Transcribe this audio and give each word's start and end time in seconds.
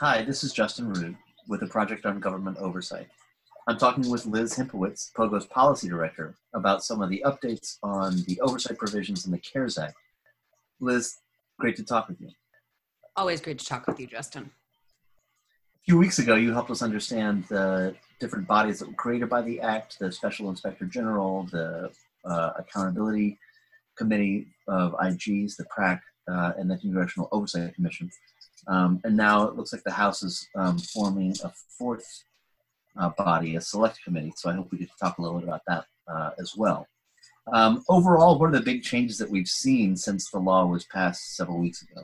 Hi, 0.00 0.22
this 0.22 0.42
is 0.42 0.52
Justin 0.52 0.92
Rood 0.92 1.16
with 1.46 1.60
the 1.60 1.68
Project 1.68 2.04
on 2.04 2.18
Government 2.18 2.56
Oversight. 2.58 3.06
I'm 3.68 3.78
talking 3.78 4.10
with 4.10 4.26
Liz 4.26 4.52
Hempowicz, 4.52 5.12
POGO's 5.14 5.46
policy 5.46 5.88
director, 5.88 6.34
about 6.52 6.82
some 6.82 7.00
of 7.00 7.10
the 7.10 7.22
updates 7.24 7.78
on 7.84 8.16
the 8.26 8.40
oversight 8.40 8.76
provisions 8.76 9.24
in 9.24 9.30
the 9.30 9.38
CARES 9.38 9.78
Act. 9.78 9.94
Liz, 10.80 11.18
great 11.60 11.76
to 11.76 11.84
talk 11.84 12.08
with 12.08 12.20
you. 12.20 12.28
Always 13.14 13.40
great 13.40 13.60
to 13.60 13.64
talk 13.64 13.86
with 13.86 14.00
you, 14.00 14.08
Justin. 14.08 14.50
A 15.76 15.84
few 15.84 15.96
weeks 15.96 16.18
ago, 16.18 16.34
you 16.34 16.52
helped 16.52 16.72
us 16.72 16.82
understand 16.82 17.44
the 17.44 17.94
different 18.18 18.48
bodies 18.48 18.80
that 18.80 18.88
were 18.88 18.94
created 18.94 19.28
by 19.28 19.42
the 19.42 19.60
Act 19.60 20.00
the 20.00 20.10
Special 20.10 20.50
Inspector 20.50 20.84
General, 20.86 21.44
the 21.52 21.88
uh, 22.24 22.50
Accountability 22.58 23.38
Committee 23.96 24.48
of 24.66 24.92
IGs, 24.94 25.54
the 25.54 25.64
PRAC, 25.70 26.02
uh, 26.28 26.54
and 26.58 26.68
the 26.68 26.78
Congressional 26.78 27.28
Oversight 27.30 27.76
Commission. 27.76 28.10
Um, 28.66 29.00
and 29.04 29.16
now 29.16 29.44
it 29.44 29.56
looks 29.56 29.72
like 29.72 29.84
the 29.84 29.92
House 29.92 30.22
is 30.22 30.48
um, 30.54 30.78
forming 30.78 31.34
a 31.44 31.52
fourth 31.78 32.06
uh, 32.98 33.10
body, 33.10 33.56
a 33.56 33.60
select 33.60 34.02
committee. 34.04 34.32
So 34.36 34.50
I 34.50 34.54
hope 34.54 34.70
we 34.70 34.78
get 34.78 34.90
to 34.90 34.96
talk 35.00 35.18
a 35.18 35.22
little 35.22 35.38
bit 35.38 35.48
about 35.48 35.62
that 35.66 35.84
uh, 36.08 36.30
as 36.38 36.54
well. 36.56 36.86
Um, 37.52 37.84
overall, 37.88 38.38
what 38.38 38.48
are 38.48 38.58
the 38.58 38.60
big 38.60 38.82
changes 38.82 39.18
that 39.18 39.30
we've 39.30 39.48
seen 39.48 39.96
since 39.96 40.30
the 40.30 40.38
law 40.38 40.64
was 40.64 40.86
passed 40.86 41.36
several 41.36 41.58
weeks 41.58 41.82
ago? 41.82 42.02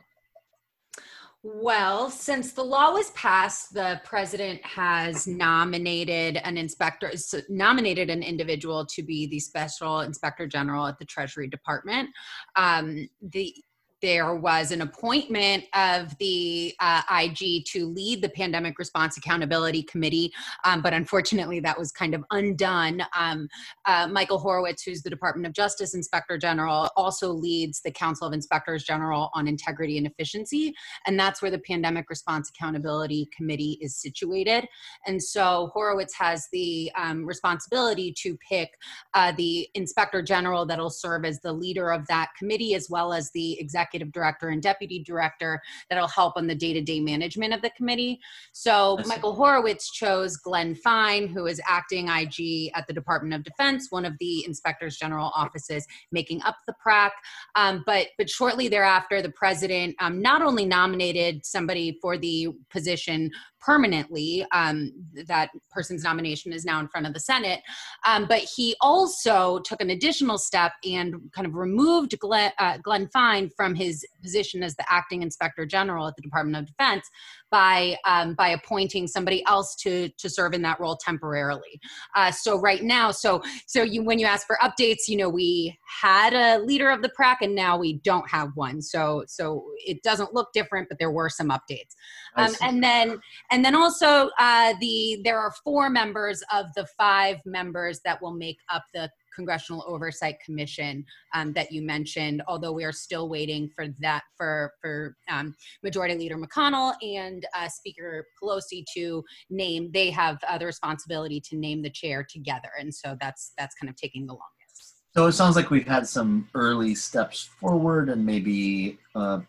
Well, 1.42 2.10
since 2.10 2.52
the 2.52 2.62
law 2.62 2.92
was 2.92 3.12
passed, 3.12 3.72
the 3.72 3.98
president 4.04 4.62
has 4.62 5.26
nominated 5.26 6.36
an 6.44 6.58
inspector, 6.58 7.10
nominated 7.48 8.10
an 8.10 8.22
individual 8.22 8.84
to 8.84 9.02
be 9.02 9.26
the 9.26 9.40
special 9.40 10.00
inspector 10.00 10.46
general 10.46 10.86
at 10.86 10.98
the 10.98 11.06
Treasury 11.06 11.48
Department. 11.48 12.10
Um, 12.56 13.08
the 13.22 13.54
there 14.02 14.34
was 14.34 14.72
an 14.72 14.82
appointment 14.82 15.64
of 15.74 16.16
the 16.18 16.74
uh, 16.80 17.02
IG 17.10 17.64
to 17.66 17.86
lead 17.86 18.22
the 18.22 18.28
Pandemic 18.30 18.78
Response 18.78 19.16
Accountability 19.16 19.82
Committee, 19.82 20.32
um, 20.64 20.80
but 20.80 20.92
unfortunately 20.92 21.60
that 21.60 21.78
was 21.78 21.92
kind 21.92 22.14
of 22.14 22.24
undone. 22.30 23.02
Um, 23.18 23.48
uh, 23.86 24.08
Michael 24.10 24.38
Horowitz, 24.38 24.82
who's 24.82 25.02
the 25.02 25.10
Department 25.10 25.46
of 25.46 25.52
Justice 25.52 25.94
Inspector 25.94 26.36
General, 26.38 26.88
also 26.96 27.30
leads 27.32 27.80
the 27.82 27.90
Council 27.90 28.26
of 28.26 28.32
Inspectors 28.32 28.84
General 28.84 29.30
on 29.34 29.46
Integrity 29.46 29.98
and 29.98 30.06
Efficiency, 30.06 30.74
and 31.06 31.18
that's 31.18 31.42
where 31.42 31.50
the 31.50 31.58
Pandemic 31.58 32.08
Response 32.08 32.50
Accountability 32.50 33.28
Committee 33.36 33.78
is 33.80 33.96
situated. 33.96 34.66
And 35.06 35.22
so 35.22 35.70
Horowitz 35.74 36.14
has 36.14 36.48
the 36.52 36.90
um, 36.96 37.26
responsibility 37.26 38.14
to 38.22 38.38
pick 38.48 38.70
uh, 39.14 39.32
the 39.36 39.68
Inspector 39.74 40.22
General 40.22 40.64
that'll 40.64 40.90
serve 40.90 41.24
as 41.24 41.40
the 41.40 41.52
leader 41.52 41.90
of 41.92 42.06
that 42.06 42.30
committee, 42.38 42.74
as 42.74 42.88
well 42.88 43.12
as 43.12 43.30
the 43.32 43.60
executive 43.60 43.89
executive 43.90 44.12
director 44.12 44.48
and 44.48 44.62
deputy 44.62 45.02
director 45.02 45.60
that'll 45.88 46.06
help 46.06 46.34
on 46.36 46.46
the 46.46 46.54
day-to-day 46.54 47.00
management 47.00 47.52
of 47.52 47.60
the 47.62 47.70
committee. 47.70 48.20
So 48.52 48.98
Michael 49.06 49.34
Horowitz 49.34 49.90
chose 49.90 50.36
Glenn 50.36 50.74
Fine, 50.74 51.28
who 51.28 51.46
is 51.46 51.60
acting 51.68 52.08
IG 52.08 52.70
at 52.74 52.86
the 52.86 52.92
Department 52.92 53.34
of 53.34 53.42
Defense, 53.42 53.88
one 53.90 54.04
of 54.04 54.14
the 54.20 54.44
inspectors 54.46 54.96
general 54.96 55.32
offices 55.34 55.86
making 56.12 56.40
up 56.42 56.56
the 56.66 56.74
PRAC. 56.80 57.12
Um, 57.56 57.82
but 57.84 58.08
but 58.16 58.30
shortly 58.30 58.68
thereafter, 58.68 59.22
the 59.22 59.32
president 59.32 59.96
um, 59.98 60.22
not 60.22 60.42
only 60.42 60.64
nominated 60.64 61.44
somebody 61.44 61.98
for 62.00 62.16
the 62.16 62.48
position 62.70 63.30
permanently. 63.60 64.44
Um, 64.52 64.92
that 65.26 65.50
person's 65.70 66.02
nomination 66.02 66.52
is 66.52 66.64
now 66.64 66.80
in 66.80 66.88
front 66.88 67.06
of 67.06 67.14
the 67.14 67.20
Senate. 67.20 67.60
Um, 68.06 68.26
but 68.26 68.40
he 68.40 68.74
also 68.80 69.60
took 69.60 69.80
an 69.80 69.90
additional 69.90 70.38
step 70.38 70.72
and 70.84 71.30
kind 71.32 71.46
of 71.46 71.54
removed 71.54 72.18
Glenn, 72.18 72.52
uh, 72.58 72.78
Glenn 72.78 73.08
Fine 73.12 73.50
from 73.56 73.74
his 73.80 74.04
position 74.22 74.62
as 74.62 74.76
the 74.76 74.92
acting 74.92 75.22
inspector 75.22 75.66
general 75.66 76.06
at 76.06 76.16
the 76.16 76.22
Department 76.22 76.56
of 76.56 76.66
Defense 76.66 77.08
by 77.50 77.96
um, 78.04 78.34
by 78.34 78.48
appointing 78.48 79.06
somebody 79.06 79.44
else 79.46 79.74
to 79.76 80.08
to 80.18 80.28
serve 80.28 80.54
in 80.54 80.62
that 80.62 80.80
role 80.80 80.96
temporarily. 80.96 81.80
Uh, 82.16 82.30
so 82.30 82.58
right 82.58 82.82
now, 82.82 83.10
so 83.10 83.42
so 83.66 83.82
you 83.82 84.02
when 84.02 84.18
you 84.18 84.26
ask 84.26 84.46
for 84.46 84.58
updates, 84.62 85.08
you 85.08 85.16
know 85.16 85.28
we 85.28 85.76
had 86.02 86.32
a 86.32 86.62
leader 86.64 86.90
of 86.90 87.02
the 87.02 87.08
PRAC 87.10 87.42
and 87.42 87.54
now 87.54 87.78
we 87.78 87.94
don't 88.04 88.28
have 88.28 88.50
one. 88.54 88.80
So 88.80 89.24
so 89.26 89.64
it 89.78 90.02
doesn't 90.02 90.34
look 90.34 90.52
different, 90.52 90.88
but 90.88 90.98
there 90.98 91.10
were 91.10 91.28
some 91.28 91.48
updates. 91.48 91.94
Um, 92.36 92.54
and 92.60 92.82
then 92.82 93.18
and 93.50 93.64
then 93.64 93.74
also 93.74 94.30
uh, 94.38 94.74
the 94.80 95.20
there 95.24 95.38
are 95.38 95.52
four 95.64 95.90
members 95.90 96.42
of 96.52 96.66
the 96.76 96.86
five 96.98 97.38
members 97.44 98.00
that 98.04 98.20
will 98.22 98.34
make 98.34 98.58
up 98.72 98.84
the 98.94 99.10
Congressional 99.34 99.84
Oversight 99.86 100.36
Commission 100.44 101.04
um, 101.34 101.52
that 101.54 101.72
you 101.72 101.82
mentioned, 101.82 102.42
although 102.46 102.72
we 102.72 102.84
are 102.84 102.92
still 102.92 103.28
waiting 103.28 103.70
for 103.74 103.86
that 104.00 104.22
for 104.36 104.72
for 104.80 105.16
um, 105.28 105.54
Majority 105.82 106.14
Leader 106.14 106.36
McConnell 106.36 106.94
and 107.02 107.39
uh, 107.56 107.68
Speaker 107.68 108.26
Pelosi 108.42 108.84
to 108.94 109.24
name. 109.48 109.90
They 109.92 110.10
have 110.10 110.38
uh, 110.48 110.58
the 110.58 110.66
responsibility 110.66 111.40
to 111.48 111.56
name 111.56 111.82
the 111.82 111.90
chair 111.90 112.26
together, 112.28 112.70
and 112.78 112.94
so 112.94 113.16
that's 113.20 113.52
that's 113.58 113.74
kind 113.74 113.90
of 113.90 113.96
taking 113.96 114.26
the 114.26 114.32
longest. 114.32 114.96
So 115.14 115.26
it 115.26 115.32
sounds 115.32 115.56
like 115.56 115.70
we've 115.70 115.88
had 115.88 116.06
some 116.06 116.48
early 116.54 116.94
steps 116.94 117.42
forward 117.42 118.10
and 118.10 118.24
maybe 118.24 118.98
uh, 119.16 119.40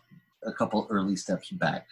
a 0.44 0.52
couple 0.52 0.86
early 0.90 1.14
steps 1.14 1.50
back. 1.50 1.86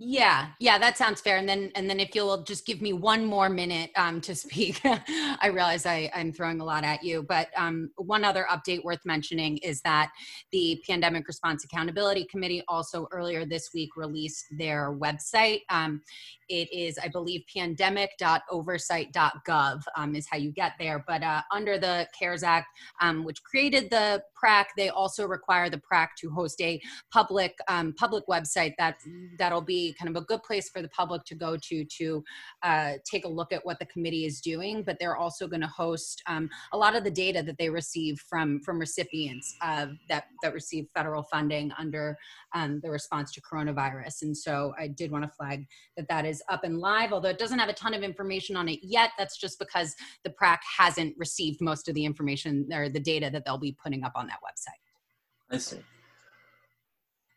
Yeah, 0.00 0.50
yeah, 0.60 0.78
that 0.78 0.96
sounds 0.96 1.20
fair. 1.20 1.38
And 1.38 1.48
then, 1.48 1.72
and 1.74 1.90
then, 1.90 1.98
if 1.98 2.14
you'll 2.14 2.44
just 2.44 2.64
give 2.64 2.80
me 2.80 2.92
one 2.92 3.24
more 3.24 3.48
minute 3.48 3.90
um, 3.96 4.20
to 4.20 4.32
speak, 4.36 4.80
I 4.84 5.48
realize 5.48 5.86
I, 5.86 6.08
am 6.14 6.32
throwing 6.32 6.60
a 6.60 6.64
lot 6.64 6.84
at 6.84 7.02
you. 7.02 7.24
But 7.24 7.48
um, 7.56 7.90
one 7.96 8.22
other 8.22 8.46
update 8.48 8.84
worth 8.84 9.04
mentioning 9.04 9.56
is 9.58 9.80
that 9.80 10.12
the 10.52 10.80
Pandemic 10.86 11.26
Response 11.26 11.64
Accountability 11.64 12.28
Committee 12.30 12.62
also 12.68 13.08
earlier 13.10 13.44
this 13.44 13.70
week 13.74 13.96
released 13.96 14.44
their 14.52 14.96
website. 14.96 15.62
Um, 15.68 16.00
it 16.48 16.72
is, 16.72 16.96
I 17.02 17.08
believe, 17.08 17.42
pandemic.oversight.gov 17.54 19.82
um, 19.96 20.14
is 20.14 20.28
how 20.30 20.36
you 20.38 20.52
get 20.52 20.74
there. 20.78 21.04
But 21.06 21.22
uh, 21.24 21.42
under 21.52 21.76
the 21.76 22.06
CARES 22.18 22.42
Act, 22.44 22.68
um, 23.00 23.24
which 23.24 23.42
created 23.42 23.90
the 23.90 24.22
PRAC, 24.34 24.68
they 24.76 24.90
also 24.90 25.26
require 25.26 25.68
the 25.68 25.78
PRAC 25.78 26.16
to 26.18 26.30
host 26.30 26.62
a 26.62 26.80
public 27.12 27.58
um, 27.68 27.92
public 27.94 28.24
website 28.28 28.74
that 28.78 28.98
that'll 29.38 29.60
be 29.60 29.87
kind 29.92 30.14
of 30.14 30.20
a 30.20 30.24
good 30.26 30.42
place 30.42 30.68
for 30.68 30.82
the 30.82 30.88
public 30.88 31.24
to 31.24 31.34
go 31.34 31.56
to 31.56 31.84
to 31.98 32.24
uh, 32.62 32.92
take 33.10 33.24
a 33.24 33.28
look 33.28 33.52
at 33.52 33.64
what 33.64 33.78
the 33.78 33.86
committee 33.86 34.24
is 34.24 34.40
doing. 34.40 34.82
But 34.82 34.98
they're 34.98 35.16
also 35.16 35.46
going 35.46 35.60
to 35.60 35.68
host 35.68 36.22
um, 36.26 36.48
a 36.72 36.76
lot 36.76 36.96
of 36.96 37.04
the 37.04 37.10
data 37.10 37.42
that 37.42 37.58
they 37.58 37.70
receive 37.70 38.18
from 38.28 38.60
from 38.60 38.78
recipients 38.78 39.54
that 40.08 40.24
that 40.42 40.54
receive 40.54 40.86
federal 40.94 41.22
funding 41.22 41.72
under 41.78 42.16
um, 42.54 42.80
the 42.82 42.90
response 42.90 43.32
to 43.32 43.40
coronavirus. 43.40 44.22
And 44.22 44.36
so 44.36 44.74
I 44.78 44.88
did 44.88 45.10
want 45.10 45.24
to 45.24 45.30
flag 45.30 45.66
that 45.96 46.08
that 46.08 46.24
is 46.24 46.42
up 46.48 46.64
and 46.64 46.78
live, 46.78 47.12
although 47.12 47.28
it 47.28 47.38
doesn't 47.38 47.58
have 47.58 47.68
a 47.68 47.74
ton 47.74 47.94
of 47.94 48.02
information 48.02 48.56
on 48.56 48.68
it 48.68 48.80
yet. 48.82 49.10
That's 49.18 49.38
just 49.38 49.58
because 49.58 49.94
the 50.24 50.30
PRAC 50.30 50.60
hasn't 50.78 51.14
received 51.18 51.60
most 51.60 51.88
of 51.88 51.94
the 51.94 52.04
information 52.04 52.68
or 52.72 52.88
the 52.88 53.00
data 53.00 53.30
that 53.32 53.44
they'll 53.44 53.58
be 53.58 53.76
putting 53.82 54.04
up 54.04 54.12
on 54.14 54.26
that 54.26 54.38
website. 54.44 55.54
I 55.54 55.58
see. 55.58 55.78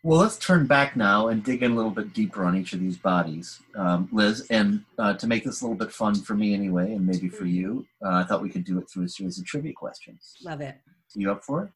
Well, 0.04 0.20
let's 0.20 0.40
turn 0.40 0.66
back 0.66 0.96
now 0.96 1.28
and 1.28 1.44
dig 1.44 1.62
in 1.62 1.74
a 1.74 1.76
little 1.76 1.92
bit 1.92 2.12
deeper 2.14 2.44
on 2.44 2.58
each 2.58 2.74
of 2.74 2.80
these 2.80 2.98
bodies, 2.98 3.60
um, 3.76 4.10
Liz. 4.12 4.48
And 4.50 4.84
uh, 4.98 5.14
to 5.14 5.28
make 5.28 5.44
this 5.44 5.62
a 5.62 5.66
little 5.66 5.78
bit 5.78 5.92
fun 5.92 6.16
for 6.16 6.34
me 6.34 6.56
anyway, 6.56 6.94
and 6.94 7.06
maybe 7.06 7.30
for 7.30 7.46
you, 7.46 7.86
uh, 8.04 8.14
I 8.14 8.24
thought 8.24 8.42
we 8.42 8.50
could 8.50 8.64
do 8.64 8.80
it 8.80 8.90
through 8.90 9.04
a 9.04 9.10
series 9.10 9.38
of 9.38 9.46
trivia 9.46 9.74
questions. 9.74 10.38
Love 10.44 10.62
it. 10.62 10.78
You 11.14 11.32
up 11.32 11.44
for 11.44 11.66
it? 11.66 11.72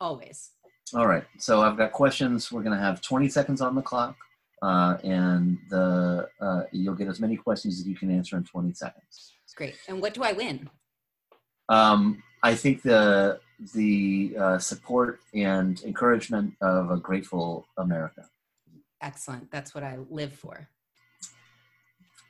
Always. 0.00 0.52
All 0.94 1.06
right. 1.06 1.24
So 1.38 1.60
I've 1.60 1.76
got 1.76 1.92
questions. 1.92 2.50
We're 2.50 2.62
going 2.62 2.76
to 2.76 2.82
have 2.82 3.02
20 3.02 3.28
seconds 3.28 3.60
on 3.60 3.74
the 3.74 3.82
clock 3.82 4.16
uh, 4.62 4.96
and 5.04 5.58
the 5.70 6.28
uh, 6.40 6.62
you'll 6.72 6.94
get 6.94 7.08
as 7.08 7.20
many 7.20 7.36
questions 7.36 7.78
as 7.78 7.86
you 7.86 7.96
can 7.96 8.10
answer 8.10 8.36
in 8.36 8.44
20 8.44 8.72
seconds. 8.72 9.34
Great. 9.56 9.76
And 9.88 10.00
what 10.00 10.14
do 10.14 10.22
I 10.22 10.32
win? 10.32 10.70
Um, 11.68 12.22
I 12.42 12.54
think 12.54 12.82
the 12.82 13.40
the 13.74 14.36
uh, 14.38 14.58
support 14.58 15.20
and 15.34 15.82
encouragement 15.82 16.54
of 16.60 16.90
a 16.90 16.96
grateful 16.96 17.66
America. 17.76 18.28
Excellent. 19.00 19.50
That's 19.50 19.74
what 19.74 19.84
I 19.84 19.98
live 20.10 20.32
for. 20.32 20.68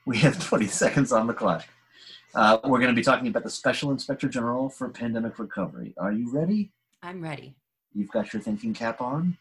We 0.07 0.19
have 0.19 0.43
20 0.43 0.67
seconds 0.67 1.13
on 1.13 1.27
the 1.27 1.35
clock. 1.35 1.67
Uh, 2.35 2.59
we're 2.65 2.79
going 2.79 2.91
to 2.91 2.97
be 2.97 3.03
talking 3.03 3.29
about 3.29 3.43
the 3.43 3.51
Special 3.51 3.91
Inspector 3.91 4.29
General 4.29 4.69
for 4.69 4.89
Pandemic 4.89 5.39
Recovery. 5.39 5.95
Are 5.99 6.13
you 6.13 6.31
ready? 6.31 6.73
I'm 7.03 7.23
ready. 7.23 7.57
You've 7.95 8.11
got 8.11 8.33
your 8.33 8.43
thinking 8.43 8.75
cap 8.75 9.01
on? 9.01 9.37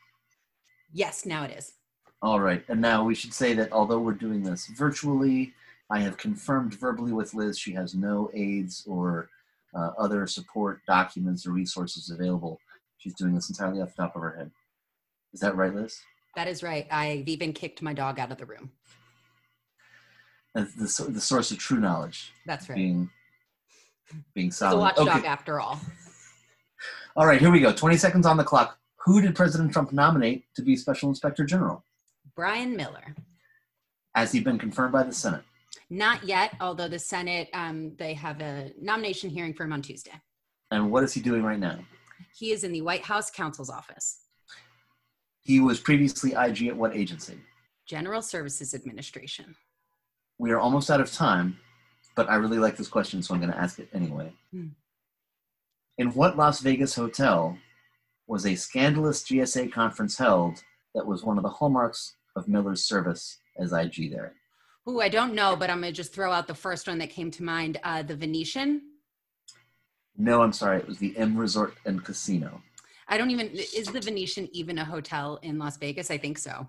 Yes, 0.94 1.26
now 1.26 1.44
it 1.44 1.52
is. 1.52 1.74
All 2.22 2.40
right, 2.40 2.64
and 2.70 2.82
now 2.82 3.04
we 3.04 3.14
should 3.14 3.34
say 3.34 3.54
that 3.54 3.72
although 3.72 4.00
we're 4.00 4.14
doing 4.14 4.42
this 4.42 4.68
virtually, 4.68 5.54
I 5.90 6.00
have 6.00 6.18
confirmed 6.18 6.74
verbally 6.74 7.14
with 7.14 7.34
Liz 7.34 7.58
she 7.60 7.74
has 7.74 7.94
no 7.94 8.32
aids 8.34 8.84
or 8.88 9.30
uh, 9.76 9.92
other 9.98 10.28
support 10.28 10.82
documents 10.88 11.46
or 11.46 11.52
resources 11.52 12.10
available. 12.10 12.60
She's 12.98 13.14
doing 13.16 13.36
this 13.36 13.50
entirely 13.50 13.82
off 13.82 13.96
the 13.96 14.04
top 14.04 14.16
of 14.16 14.22
her 14.22 14.36
head. 14.38 14.52
Is 15.34 15.40
that 15.42 15.56
right, 15.56 15.74
Liz? 15.74 16.00
That 16.36 16.48
is 16.48 16.64
right. 16.64 16.88
I've 16.92 17.28
even 17.28 17.54
kicked 17.54 17.82
my 17.82 17.94
dog 17.94 18.20
out 18.20 18.32
of 18.32 18.38
the 18.38 18.46
room. 18.46 18.72
The, 20.54 20.68
the 21.10 21.22
source 21.22 21.52
of 21.52 21.58
true 21.60 21.80
knowledge. 21.80 22.32
That's 22.46 22.68
right. 22.70 22.76
Being, 22.76 23.10
being 24.34 24.52
solid. 24.52 24.76
The 24.76 24.80
watchdog, 24.80 25.20
okay. 25.20 25.28
after 25.28 25.60
all. 25.60 25.80
All 27.16 27.26
right, 27.26 27.40
here 27.40 27.52
we 27.52 27.60
go. 27.60 27.72
20 27.72 27.98
seconds 27.98 28.26
on 28.26 28.38
the 28.38 28.44
clock. 28.44 28.80
Who 29.06 29.22
did 29.22 29.36
President 29.36 29.72
Trump 29.72 29.92
nominate 29.94 30.46
to 30.56 30.62
be 30.62 30.76
Special 30.76 31.10
Inspector 31.10 31.44
General? 31.46 31.84
Brian 32.36 32.76
Miller. 32.76 33.16
Has 34.14 34.32
he 34.32 34.40
been 34.40 34.60
confirmed 34.60 34.94
by 34.94 35.04
the 35.04 35.14
Senate? 35.14 35.44
Not 35.90 36.24
yet, 36.26 36.56
although 36.60 36.88
the 36.88 37.00
Senate, 37.00 37.50
um, 37.54 37.96
they 37.98 38.14
have 38.14 38.42
a 38.42 38.72
nomination 38.80 39.30
hearing 39.30 39.54
for 39.54 39.64
him 39.64 39.74
on 39.74 39.82
Tuesday. 39.82 40.20
And 40.72 40.92
what 40.92 41.04
is 41.04 41.14
he 41.14 41.22
doing 41.22 41.44
right 41.44 41.60
now? 41.60 41.80
He 42.36 42.52
is 42.52 42.64
in 42.64 42.72
the 42.72 42.82
White 42.82 43.04
House 43.04 43.32
counsel's 43.32 43.70
office, 43.70 44.20
He 45.44 45.60
was 45.60 45.80
previously 45.80 46.34
IG 46.34 46.68
at 46.68 46.76
what 46.76 46.96
agency? 46.96 47.40
General 47.88 48.22
Services 48.22 48.74
Administration. 48.74 49.56
We 50.40 50.52
are 50.52 50.60
almost 50.60 50.92
out 50.92 51.00
of 51.00 51.12
time, 51.12 51.58
but 52.16 52.30
I 52.30 52.36
really 52.36 52.60
like 52.60 52.76
this 52.76 52.90
question, 52.90 53.24
so 53.24 53.34
I'm 53.34 53.40
going 53.40 53.54
to 53.54 53.60
ask 53.60 53.80
it 53.80 53.90
anyway. 53.94 54.34
Hmm. 54.52 54.68
In 55.98 56.12
what 56.12 56.38
Las 56.38 56.60
Vegas 56.60 56.94
hotel 56.96 57.58
was 58.28 58.46
a 58.46 58.56
scandalous 58.56 59.24
GSA 59.24 59.72
conference 59.72 60.18
held 60.18 60.64
that 60.94 61.08
was 61.08 61.24
one 61.24 61.38
of 61.38 61.44
the 61.44 61.50
hallmarks 61.50 62.16
of 62.36 62.48
Miller's 62.48 62.84
service 62.84 63.40
as 63.58 63.72
IG 63.72 64.12
there? 64.12 64.34
Ooh, 64.90 65.02
I 65.02 65.10
don't 65.10 65.34
know, 65.34 65.56
but 65.56 65.70
I'm 65.70 65.82
gonna 65.82 65.92
just 65.92 66.14
throw 66.14 66.32
out 66.32 66.48
the 66.48 66.56
first 66.56 66.88
one 66.88 66.98
that 67.00 67.10
came 67.10 67.30
to 67.32 67.44
mind. 67.44 67.80
Uh, 67.84 68.04
the 68.04 68.16
Venetian. 68.16 68.82
No, 70.18 70.42
I'm 70.42 70.54
sorry. 70.54 70.78
It 70.78 70.88
was 70.88 70.98
the 70.98 71.16
M 71.18 71.38
Resort 71.38 71.74
and 71.86 72.04
Casino. 72.04 72.62
I 73.10 73.18
don't 73.18 73.30
even. 73.32 73.50
Is 73.54 73.88
the 73.88 74.00
Venetian 74.00 74.48
even 74.54 74.78
a 74.78 74.86
hotel 74.86 75.40
in 75.44 75.60
Las 75.60 75.78
Vegas? 75.78 76.10
I 76.10 76.18
think 76.18 76.38
so. 76.38 76.68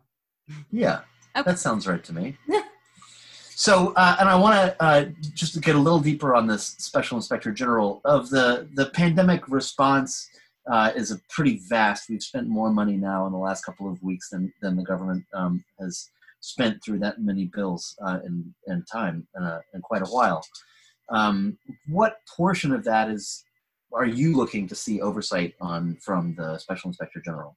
Yeah, 0.73 1.01
Okay. 1.37 1.51
that 1.51 1.59
sounds 1.59 1.87
right 1.87 2.03
to 2.05 2.13
me. 2.13 2.37
so, 3.51 3.93
uh, 3.95 4.17
and 4.19 4.29
I 4.29 4.35
want 4.35 4.55
to 4.57 4.83
uh, 4.83 5.05
just 5.35 5.55
to 5.55 5.61
get 5.61 5.77
a 5.77 5.79
little 5.79 6.01
deeper 6.01 6.35
on 6.35 6.47
this 6.47 6.65
special 6.79 7.17
inspector 7.19 7.53
general 7.53 8.01
of 8.05 8.31
the 8.31 8.69
the 8.75 8.87
pandemic 8.87 9.47
response 9.49 10.29
uh, 10.71 10.91
is 10.97 11.13
a 11.13 11.21
pretty 11.29 11.61
vast. 11.69 12.09
We've 12.09 12.23
spent 12.23 12.49
more 12.49 12.71
money 12.71 12.97
now 12.97 13.27
in 13.27 13.33
the 13.33 13.39
last 13.39 13.65
couple 13.65 13.89
of 13.91 14.03
weeks 14.03 14.31
than 14.31 14.53
than 14.61 14.75
the 14.75 14.83
government 14.85 15.25
um, 15.35 15.65
has 15.79 16.11
spent 16.41 16.83
through 16.83 16.99
that 17.01 17.21
many 17.21 17.47
bills 17.47 17.97
uh, 18.05 18.19
in 18.25 18.55
in 18.67 18.85
time 18.91 19.27
in, 19.37 19.43
a, 19.43 19.61
in 19.75 19.81
quite 19.81 20.03
a 20.03 20.07
while. 20.07 20.45
Um, 21.11 21.59
what 21.89 22.19
portion 22.37 22.73
of 22.73 22.85
that 22.85 23.11
is 23.11 23.45
are 23.93 24.07
you 24.07 24.37
looking 24.37 24.69
to 24.69 24.75
see 24.75 25.01
oversight 25.01 25.55
on 25.61 25.97
from 26.03 26.35
the 26.37 26.59
special 26.59 26.89
inspector 26.89 27.21
general? 27.25 27.57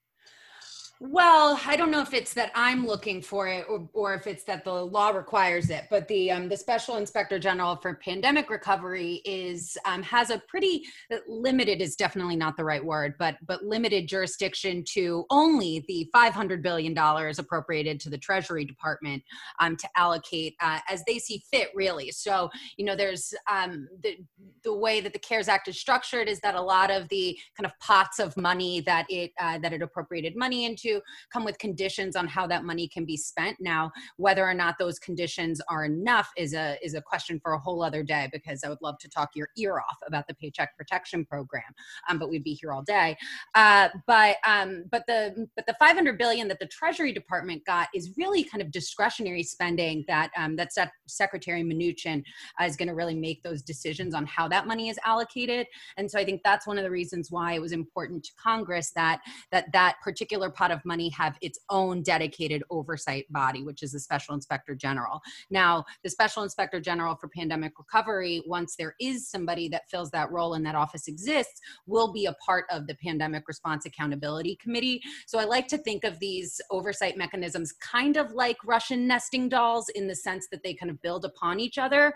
Well, 1.04 1.60
I 1.66 1.78
don't 1.78 1.90
know 1.90 2.04
if 2.04 2.14
it's 2.14 2.36
that 2.36 2.52
I'm 2.54 2.86
looking 2.86 3.24
for 3.24 3.48
it 3.48 3.66
or, 3.68 3.90
or 3.92 4.14
if 4.14 4.28
it's 4.28 4.44
that 4.44 4.64
the 4.64 4.86
law 4.86 5.10
requires 5.10 5.72
it, 5.72 5.86
but 5.90 6.08
the 6.08 6.30
um, 6.30 6.48
the 6.48 6.56
Special 6.56 6.98
Inspector 6.98 7.40
General 7.40 7.76
for 7.76 7.96
Pandemic 7.96 8.52
Recovery 8.52 9.24
is 9.26 9.80
um, 9.86 10.04
has 10.04 10.30
a 10.30 10.38
pretty 10.48 10.84
limited 11.28 11.82
is 11.82 11.96
definitely 11.96 12.36
not 12.36 12.56
the 12.56 12.64
right 12.64 12.86
word, 12.86 13.16
but 13.18 13.38
but 13.48 13.64
limited 13.64 14.08
jurisdiction 14.08 14.84
to 14.90 15.26
only 15.32 15.84
the 15.88 16.08
500 16.14 16.62
billion 16.62 16.94
dollars 16.94 17.40
appropriated 17.40 18.00
to 18.02 18.12
the 18.12 18.18
Treasury 18.20 18.64
Department 18.64 19.24
um, 19.60 19.76
to 19.78 19.90
allocate 19.96 20.54
uh, 20.62 20.82
as 20.88 21.04
they 21.08 21.18
see 21.18 21.42
fit, 21.52 21.70
really. 21.74 22.12
So 22.12 22.52
you 22.78 22.86
know, 22.86 22.96
there's 22.96 23.34
um, 23.52 23.88
the 24.04 24.18
the 24.64 24.76
way 24.76 25.02
that 25.02 25.14
the 25.14 25.20
CARES 25.20 25.48
Act 25.48 25.68
is 25.68 25.80
structured 25.80 26.30
is 26.30 26.40
that 26.42 26.54
a 26.54 26.62
lot 26.62 26.92
of 26.92 27.10
the 27.10 27.36
kind 27.58 27.66
of 27.66 27.72
pots 27.80 28.20
of 28.20 28.38
money 28.38 28.82
that 28.82 29.08
it 29.10 29.32
uh, 29.40 29.58
that 29.58 29.74
it 29.74 29.82
appropriated 29.82 30.36
money 30.36 30.66
into 30.66 30.91
come 31.32 31.46
with 31.46 31.58
conditions 31.60 32.16
on 32.16 32.28
how 32.28 32.48
that 32.48 32.66
money 32.66 32.88
can 32.88 33.06
be 33.06 33.16
spent. 33.16 33.58
Now, 33.62 33.92
whether 34.18 34.44
or 34.44 34.54
not 34.54 34.76
those 34.80 35.00
conditions 35.00 35.62
are 35.70 35.86
enough 35.86 36.30
is 36.36 36.54
a 36.54 36.78
is 36.84 36.96
a 36.96 37.02
question 37.02 37.40
for 37.40 37.54
a 37.54 37.60
whole 37.60 37.84
other 37.84 38.04
day 38.04 38.30
because 38.34 38.64
I 38.64 38.70
would 38.70 38.82
love 38.82 38.98
to 39.00 39.10
talk 39.10 39.30
your 39.36 39.50
ear 39.58 39.78
off 39.80 39.98
about 40.06 40.28
the 40.28 40.34
Paycheck 40.34 40.76
Protection 40.78 41.26
Program, 41.26 41.64
um, 42.10 42.20
but 42.20 42.30
we'd 42.30 42.44
be 42.44 42.54
here 42.54 42.74
all 42.74 42.82
day. 42.84 43.16
Uh, 43.56 43.90
but 44.08 44.38
um, 44.46 44.86
but 44.92 45.04
the 45.08 45.48
but 45.56 45.66
the 45.66 45.76
500 45.80 46.18
billion 46.18 46.48
that 46.48 46.60
the 46.60 46.68
Treasury 46.68 47.14
Department 47.14 47.64
got 47.66 47.88
is 47.94 48.12
really 48.18 48.44
kind 48.44 48.62
of 48.62 48.72
discretionary 48.72 49.44
spending 49.44 50.04
that 50.08 50.32
um, 50.38 50.56
that 50.56 50.74
Sec- 50.74 50.94
Secretary 51.08 51.64
Mnuchin 51.64 52.24
uh, 52.60 52.66
is 52.66 52.76
going 52.76 52.88
to 52.88 52.96
really 52.96 53.16
make 53.16 53.44
those 53.44 53.62
decisions 53.62 54.14
on 54.14 54.26
how 54.26 54.48
that 54.48 54.68
money 54.68 54.90
is 54.90 55.00
allocated. 55.06 55.68
And 55.98 56.10
so 56.10 56.20
I 56.20 56.26
think 56.26 56.42
that's 56.44 56.68
one 56.68 56.78
of 56.78 56.84
the 56.84 56.92
reasons 56.92 57.32
why 57.32 57.54
it 57.54 57.62
was 57.62 57.72
important 57.72 58.24
to 58.26 58.32
Congress 58.42 58.92
that 58.96 59.22
that 59.52 59.72
that 59.74 59.96
particular 60.02 60.50
pot 60.50 60.72
of 60.72 60.81
money 60.86 61.10
have 61.10 61.38
its 61.42 61.60
own 61.70 62.02
dedicated 62.02 62.64
oversight 62.70 63.26
body, 63.32 63.64
which 63.64 63.84
is 63.84 63.92
the 63.92 64.00
Special 64.00 64.36
Inspector 64.36 64.74
General. 64.76 65.22
Now, 65.50 65.84
the 66.04 66.10
Special 66.10 66.44
Inspector 66.44 66.80
General 66.82 67.16
for 67.16 67.28
Pandemic 67.28 67.74
Recovery, 67.78 68.44
once 68.46 68.76
there 68.76 68.96
is 69.00 69.30
somebody 69.30 69.70
that 69.70 69.90
fills 69.90 70.12
that 70.12 70.32
role 70.32 70.54
and 70.54 70.66
that 70.66 70.76
office 70.76 71.08
exists, 71.08 71.60
will 71.86 72.12
be 72.12 72.26
a 72.26 72.34
part 72.46 72.66
of 72.72 72.88
the 72.88 72.96
Pandemic 72.96 73.48
Response 73.48 73.86
Accountability 73.86 74.58
Committee. 74.62 75.02
So 75.28 75.40
I 75.40 75.46
like 75.46 75.68
to 75.70 75.78
think 75.78 76.04
of 76.04 76.20
these 76.20 76.60
oversight 76.70 77.18
mechanisms 77.18 77.74
kind 77.74 78.18
of 78.18 78.32
like 78.32 78.58
Russian 78.66 79.08
nesting 79.08 79.50
dolls 79.50 79.90
in 79.90 80.08
the 80.08 80.16
sense 80.16 80.48
that 80.52 80.64
they 80.64 80.74
kind 80.74 80.90
of 80.90 81.02
build 81.02 81.26
upon 81.26 81.60
each 81.60 81.78
other. 81.78 82.14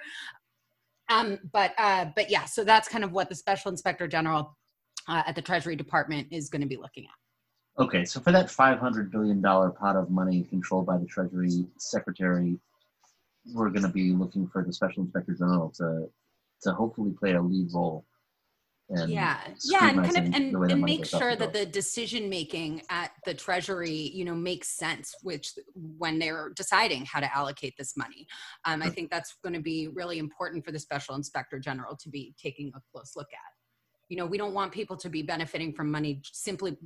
Um, 1.10 1.40
but 1.54 1.74
uh, 1.78 2.06
but 2.16 2.32
yeah, 2.32 2.46
so 2.46 2.64
that's 2.64 2.88
kind 2.88 3.04
of 3.04 3.12
what 3.12 3.30
the 3.30 3.36
Special 3.36 3.70
Inspector 3.70 4.08
General 4.08 4.58
uh, 5.08 5.24
at 5.28 5.36
the 5.36 5.42
Treasury 5.42 5.76
Department 5.76 6.28
is 6.32 6.50
going 6.50 6.62
to 6.62 6.68
be 6.68 6.78
looking 6.78 7.06
at. 7.06 7.25
Okay, 7.78 8.06
so 8.06 8.22
for 8.22 8.32
that 8.32 8.50
five 8.50 8.80
hundred 8.80 9.12
billion 9.12 9.42
dollar 9.42 9.70
pot 9.70 9.98
of 9.98 10.10
money 10.10 10.44
controlled 10.50 10.86
by 10.86 10.98
the 10.98 11.06
Treasury 11.06 11.66
Secretary, 11.78 12.58
we're 13.54 13.70
going 13.70 13.84
to 13.84 13.90
be 13.90 14.14
looking 14.14 14.48
for 14.48 14.64
the 14.64 14.72
Special 14.72 15.04
Inspector 15.04 15.34
General 15.34 15.70
to 15.78 16.10
to 16.62 16.74
hopefully 16.74 17.12
play 17.20 17.34
a 17.34 17.42
lead 17.42 17.68
role. 17.74 18.06
And 18.90 19.12
yeah 19.12 19.40
yeah 19.64 19.90
and 19.90 20.04
kind 20.04 20.18
of 20.28 20.34
and, 20.36 20.54
the 20.54 20.60
way 20.60 20.68
that 20.68 20.74
and 20.74 20.84
make 20.84 21.08
sure 21.08 21.36
that 21.36 21.54
the 21.54 21.66
decision 21.66 22.30
making 22.30 22.84
at 22.92 23.14
the 23.26 23.34
treasury 23.34 23.90
you 23.90 24.24
know 24.24 24.36
makes 24.36 24.68
sense 24.78 25.16
which 25.24 25.54
when 25.74 26.20
they're 26.20 26.52
deciding 26.56 27.04
how 27.04 27.20
to 27.20 27.36
allocate 27.36 27.74
this 27.80 27.98
money. 27.98 28.28
Um, 28.64 28.84
i 28.84 28.90
think 28.90 29.10
that's 29.10 29.38
going 29.44 29.54
to 29.54 29.60
be 29.60 29.88
really 29.88 30.20
important 30.20 30.64
for 30.64 30.72
the 30.72 30.78
special 30.78 31.16
inspector 31.16 31.58
general 31.58 31.98
to 31.98 32.10
be 32.10 32.36
taking 32.40 32.72
a 32.76 32.80
close 32.92 33.16
look 33.16 33.30
at 33.34 33.55
you 34.10 34.18
know 34.18 34.26
we 34.26 34.38
don't 34.38 34.54
want 34.54 34.72
people 34.72 34.96
to 34.96 35.10
be 35.10 35.22
benefiting 35.24 35.74
from 35.74 35.90
money 35.90 36.22
simply 36.32 36.78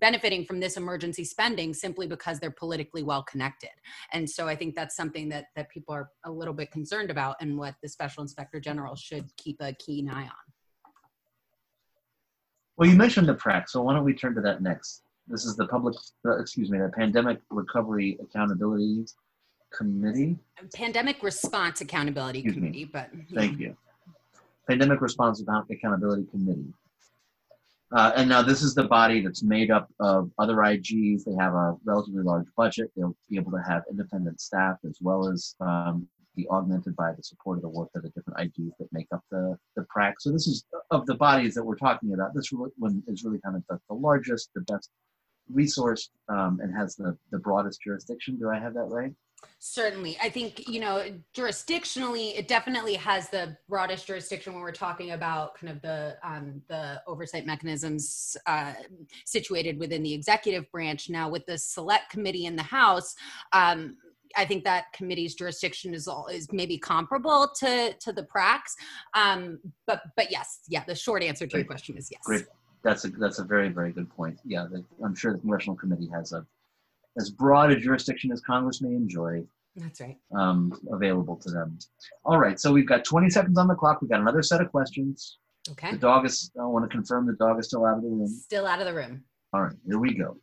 benefiting 0.00 0.44
from 0.44 0.60
this 0.60 0.76
emergency 0.76 1.24
spending 1.24 1.72
simply 1.72 2.06
because 2.06 2.38
they're 2.38 2.50
politically 2.50 3.02
well 3.02 3.22
connected 3.22 3.70
and 4.12 4.28
so 4.28 4.46
i 4.48 4.54
think 4.54 4.74
that's 4.74 4.94
something 4.94 5.28
that 5.28 5.46
that 5.56 5.68
people 5.70 5.94
are 5.94 6.10
a 6.26 6.30
little 6.30 6.54
bit 6.54 6.70
concerned 6.70 7.10
about 7.10 7.36
and 7.40 7.56
what 7.56 7.74
the 7.82 7.88
special 7.88 8.22
inspector 8.22 8.60
general 8.60 8.94
should 8.94 9.24
keep 9.36 9.56
a 9.60 9.72
keen 9.74 10.10
eye 10.10 10.24
on 10.24 10.30
Well, 12.76 12.88
you 12.88 12.96
mentioned 12.96 13.28
the 13.28 13.34
PRAC, 13.34 13.68
so 13.68 13.82
why 13.82 13.94
don't 13.94 14.04
we 14.04 14.14
turn 14.14 14.34
to 14.34 14.40
that 14.42 14.62
next? 14.62 15.02
This 15.28 15.44
is 15.44 15.56
the 15.56 15.66
public, 15.68 15.94
uh, 16.26 16.38
excuse 16.40 16.70
me, 16.70 16.78
the 16.78 16.88
Pandemic 16.88 17.38
Recovery 17.50 18.18
Accountability 18.24 19.04
Committee. 19.78 20.38
pandemic 20.74 21.22
response 21.22 21.80
accountability 21.80 22.40
Excuse 22.40 22.56
me. 22.56 22.60
committee 22.60 22.84
but 22.84 23.10
Thank 23.34 23.58
you. 23.60 23.76
Pandemic 24.68 25.00
Response 25.00 25.42
Accountability 25.70 26.26
Committee. 26.30 26.72
Uh, 27.94 28.10
and 28.16 28.28
now 28.28 28.40
this 28.40 28.62
is 28.62 28.74
the 28.74 28.84
body 28.84 29.20
that's 29.20 29.42
made 29.42 29.70
up 29.70 29.86
of 30.00 30.30
other 30.38 30.56
IGs. 30.56 31.24
They 31.24 31.34
have 31.38 31.52
a 31.52 31.76
relatively 31.84 32.22
large 32.22 32.46
budget. 32.56 32.90
They'll 32.96 33.14
be 33.28 33.36
able 33.36 33.52
to 33.52 33.62
have 33.68 33.82
independent 33.90 34.40
staff 34.40 34.78
as 34.88 34.96
well 35.02 35.28
as 35.28 35.54
um, 35.60 36.08
be 36.34 36.48
augmented 36.48 36.96
by 36.96 37.12
the 37.12 37.22
support 37.22 37.58
of 37.58 37.62
the 37.62 37.68
work 37.68 37.90
of 37.94 38.02
the 38.02 38.08
different 38.10 38.38
IGs 38.38 38.72
that 38.78 38.88
make 38.92 39.08
up 39.12 39.22
the, 39.30 39.58
the 39.76 39.84
PRAC. 39.90 40.14
So 40.20 40.32
this 40.32 40.46
is 40.46 40.64
of 40.90 41.04
the 41.04 41.14
bodies 41.14 41.54
that 41.54 41.64
we're 41.64 41.76
talking 41.76 42.14
about. 42.14 42.34
This 42.34 42.50
one 42.50 43.02
is 43.06 43.24
really 43.24 43.40
kind 43.44 43.56
of 43.56 43.62
the, 43.68 43.78
the 43.88 43.94
largest, 43.94 44.50
the 44.54 44.62
best 44.62 44.88
resourced, 45.52 46.08
um, 46.28 46.60
and 46.62 46.74
has 46.74 46.96
the, 46.96 47.16
the 47.30 47.38
broadest 47.38 47.82
jurisdiction. 47.82 48.38
Do 48.38 48.48
I 48.48 48.58
have 48.58 48.72
that 48.74 48.86
right? 48.88 49.12
Certainly 49.58 50.16
i 50.22 50.28
think 50.28 50.68
you 50.68 50.80
know 50.80 51.04
jurisdictionally 51.34 52.36
it 52.36 52.48
definitely 52.48 52.94
has 52.94 53.28
the 53.30 53.56
broadest 53.68 54.06
jurisdiction 54.06 54.52
when 54.52 54.62
we're 54.62 54.72
talking 54.72 55.12
about 55.12 55.54
kind 55.54 55.72
of 55.72 55.80
the 55.82 56.16
um, 56.22 56.60
the 56.68 57.00
oversight 57.06 57.46
mechanisms 57.46 58.36
uh, 58.46 58.72
situated 59.24 59.78
within 59.78 60.02
the 60.02 60.12
executive 60.12 60.70
branch 60.72 61.08
now 61.08 61.28
with 61.28 61.44
the 61.46 61.56
select 61.56 62.10
committee 62.10 62.46
in 62.46 62.56
the 62.56 62.62
house 62.62 63.14
um, 63.52 63.96
I 64.36 64.44
think 64.44 64.64
that 64.64 64.92
committee's 64.92 65.34
jurisdiction 65.34 65.94
is 65.94 66.08
all 66.08 66.26
is 66.26 66.48
maybe 66.52 66.78
comparable 66.78 67.50
to 67.56 67.92
to 67.92 68.12
the 68.12 68.22
pracs, 68.22 68.74
um, 69.14 69.58
but 69.86 70.02
but 70.16 70.30
yes, 70.30 70.60
yeah. 70.68 70.84
The 70.84 70.94
short 70.94 71.22
answer 71.22 71.46
to 71.46 71.56
your 71.56 71.66
question 71.66 71.96
is 71.96 72.08
yes. 72.10 72.22
Great. 72.24 72.46
That's 72.82 73.04
a 73.04 73.08
that's 73.08 73.38
a 73.38 73.44
very 73.44 73.68
very 73.68 73.92
good 73.92 74.10
point. 74.10 74.38
Yeah, 74.44 74.66
the, 74.70 74.84
I'm 75.04 75.14
sure 75.14 75.32
the 75.32 75.38
congressional 75.38 75.76
committee 75.76 76.08
has 76.12 76.32
a 76.32 76.46
as 77.18 77.30
broad 77.30 77.70
a 77.70 77.76
jurisdiction 77.76 78.32
as 78.32 78.40
Congress 78.40 78.80
may 78.80 78.90
enjoy 78.90 79.42
That's 79.76 80.00
right. 80.00 80.16
um, 80.34 80.72
available 80.90 81.36
to 81.36 81.50
them. 81.50 81.78
All 82.24 82.38
right, 82.38 82.58
so 82.58 82.72
we've 82.72 82.86
got 82.88 83.04
20 83.04 83.30
seconds 83.30 83.58
on 83.58 83.68
the 83.68 83.74
clock. 83.74 84.00
We've 84.00 84.10
got 84.10 84.20
another 84.20 84.42
set 84.42 84.60
of 84.60 84.70
questions. 84.70 85.38
Okay. 85.70 85.92
The 85.92 85.98
dog 85.98 86.26
is. 86.26 86.50
I 86.60 86.64
want 86.64 86.84
to 86.84 86.88
confirm 86.88 87.26
the 87.26 87.34
dog 87.34 87.60
is 87.60 87.66
still 87.66 87.86
out 87.86 87.98
of 87.98 88.02
the 88.02 88.08
room. 88.08 88.26
Still 88.26 88.66
out 88.66 88.80
of 88.80 88.86
the 88.86 88.94
room. 88.94 89.22
All 89.52 89.62
right, 89.62 89.76
here 89.86 89.98
we 89.98 90.14
go. 90.14 90.36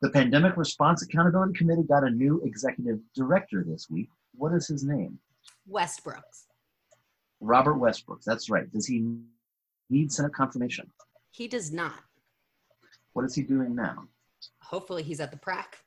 The 0.00 0.10
Pandemic 0.10 0.56
Response 0.56 1.02
Accountability 1.02 1.54
Committee 1.54 1.82
got 1.82 2.04
a 2.04 2.10
new 2.10 2.40
executive 2.44 2.98
director 3.14 3.64
this 3.66 3.90
week. 3.90 4.08
What 4.36 4.52
is 4.52 4.66
his 4.68 4.84
name? 4.84 5.18
Westbrooks. 5.70 6.46
Robert 7.40 7.74
Westbrook. 7.74 8.22
That's 8.22 8.48
right. 8.48 8.70
Does 8.72 8.86
he 8.86 9.06
need 9.90 10.12
Senate 10.12 10.32
confirmation? 10.32 10.90
He 11.30 11.48
does 11.48 11.72
not. 11.72 12.00
What 13.12 13.24
is 13.24 13.34
he 13.34 13.42
doing 13.42 13.74
now? 13.74 14.04
Hopefully, 14.60 15.02
he's 15.02 15.20
at 15.20 15.30
the 15.30 15.36
prac. 15.36 15.78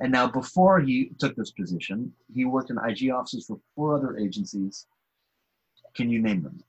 And 0.00 0.10
now, 0.10 0.26
before 0.26 0.80
he 0.80 1.12
took 1.18 1.36
this 1.36 1.52
position, 1.52 2.12
he 2.34 2.44
worked 2.44 2.70
in 2.70 2.78
IG 2.78 3.10
offices 3.10 3.46
for 3.46 3.58
four 3.76 3.96
other 3.96 4.16
agencies. 4.16 4.86
Can 5.94 6.10
you 6.10 6.20
name 6.20 6.42
them? 6.42 6.62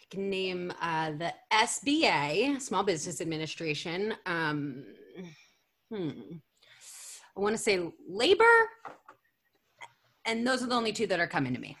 I 0.00 0.04
can 0.08 0.30
name 0.30 0.72
uh, 0.80 1.12
the 1.12 1.34
SBA, 1.52 2.60
Small 2.60 2.82
Business 2.82 3.20
Administration. 3.20 4.14
Um, 4.26 4.84
hmm. 5.92 6.10
I 7.36 7.40
want 7.40 7.54
to 7.54 7.62
say 7.62 7.80
labor, 8.08 8.68
and 10.24 10.46
those 10.46 10.62
are 10.62 10.66
the 10.66 10.74
only 10.74 10.92
two 10.92 11.06
that 11.08 11.20
are 11.20 11.26
coming 11.26 11.54
to 11.54 11.60
me. 11.60 11.76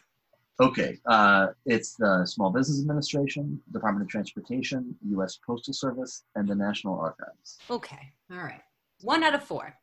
Okay, 0.60 0.98
uh, 1.06 1.48
it's 1.64 1.94
the 1.94 2.26
Small 2.26 2.50
Business 2.50 2.80
Administration, 2.80 3.60
Department 3.72 4.04
of 4.04 4.10
Transportation, 4.10 4.94
U.S. 5.08 5.38
Postal 5.46 5.72
Service, 5.72 6.24
and 6.34 6.46
the 6.46 6.54
National 6.54 6.98
Archives. 6.98 7.58
Okay, 7.70 8.12
all 8.30 8.38
right. 8.38 8.60
One 9.00 9.24
out 9.24 9.34
of 9.34 9.42
four. 9.42 9.74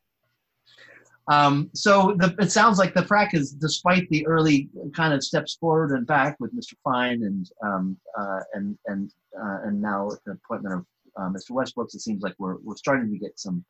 Um, 1.30 1.70
so 1.74 2.16
the, 2.20 2.36
it 2.40 2.52
sounds 2.52 2.78
like 2.78 2.94
the 2.94 3.02
PRAC 3.02 3.34
is, 3.34 3.52
despite 3.52 4.08
the 4.10 4.26
early 4.28 4.70
kind 4.96 5.14
of 5.14 5.24
steps 5.24 5.56
forward 5.56 5.92
and 5.92 6.06
back 6.06 6.38
with 6.40 6.56
Mr. 6.56 6.74
Fine 6.84 7.24
and 7.24 7.50
um, 7.64 7.98
uh, 8.18 8.42
and 8.54 8.78
and 8.86 9.12
uh, 9.38 9.60
and 9.64 9.82
now 9.82 10.12
the 10.26 10.34
appointment 10.34 10.76
of 10.76 10.86
uh, 11.18 11.30
Mr. 11.30 11.52
Westbrooks, 11.52 11.96
it 11.96 12.02
seems 12.02 12.22
like 12.22 12.36
we're 12.38 12.58
we're 12.64 12.76
starting 12.76 13.12
to 13.12 13.18
get 13.18 13.40
some 13.40 13.66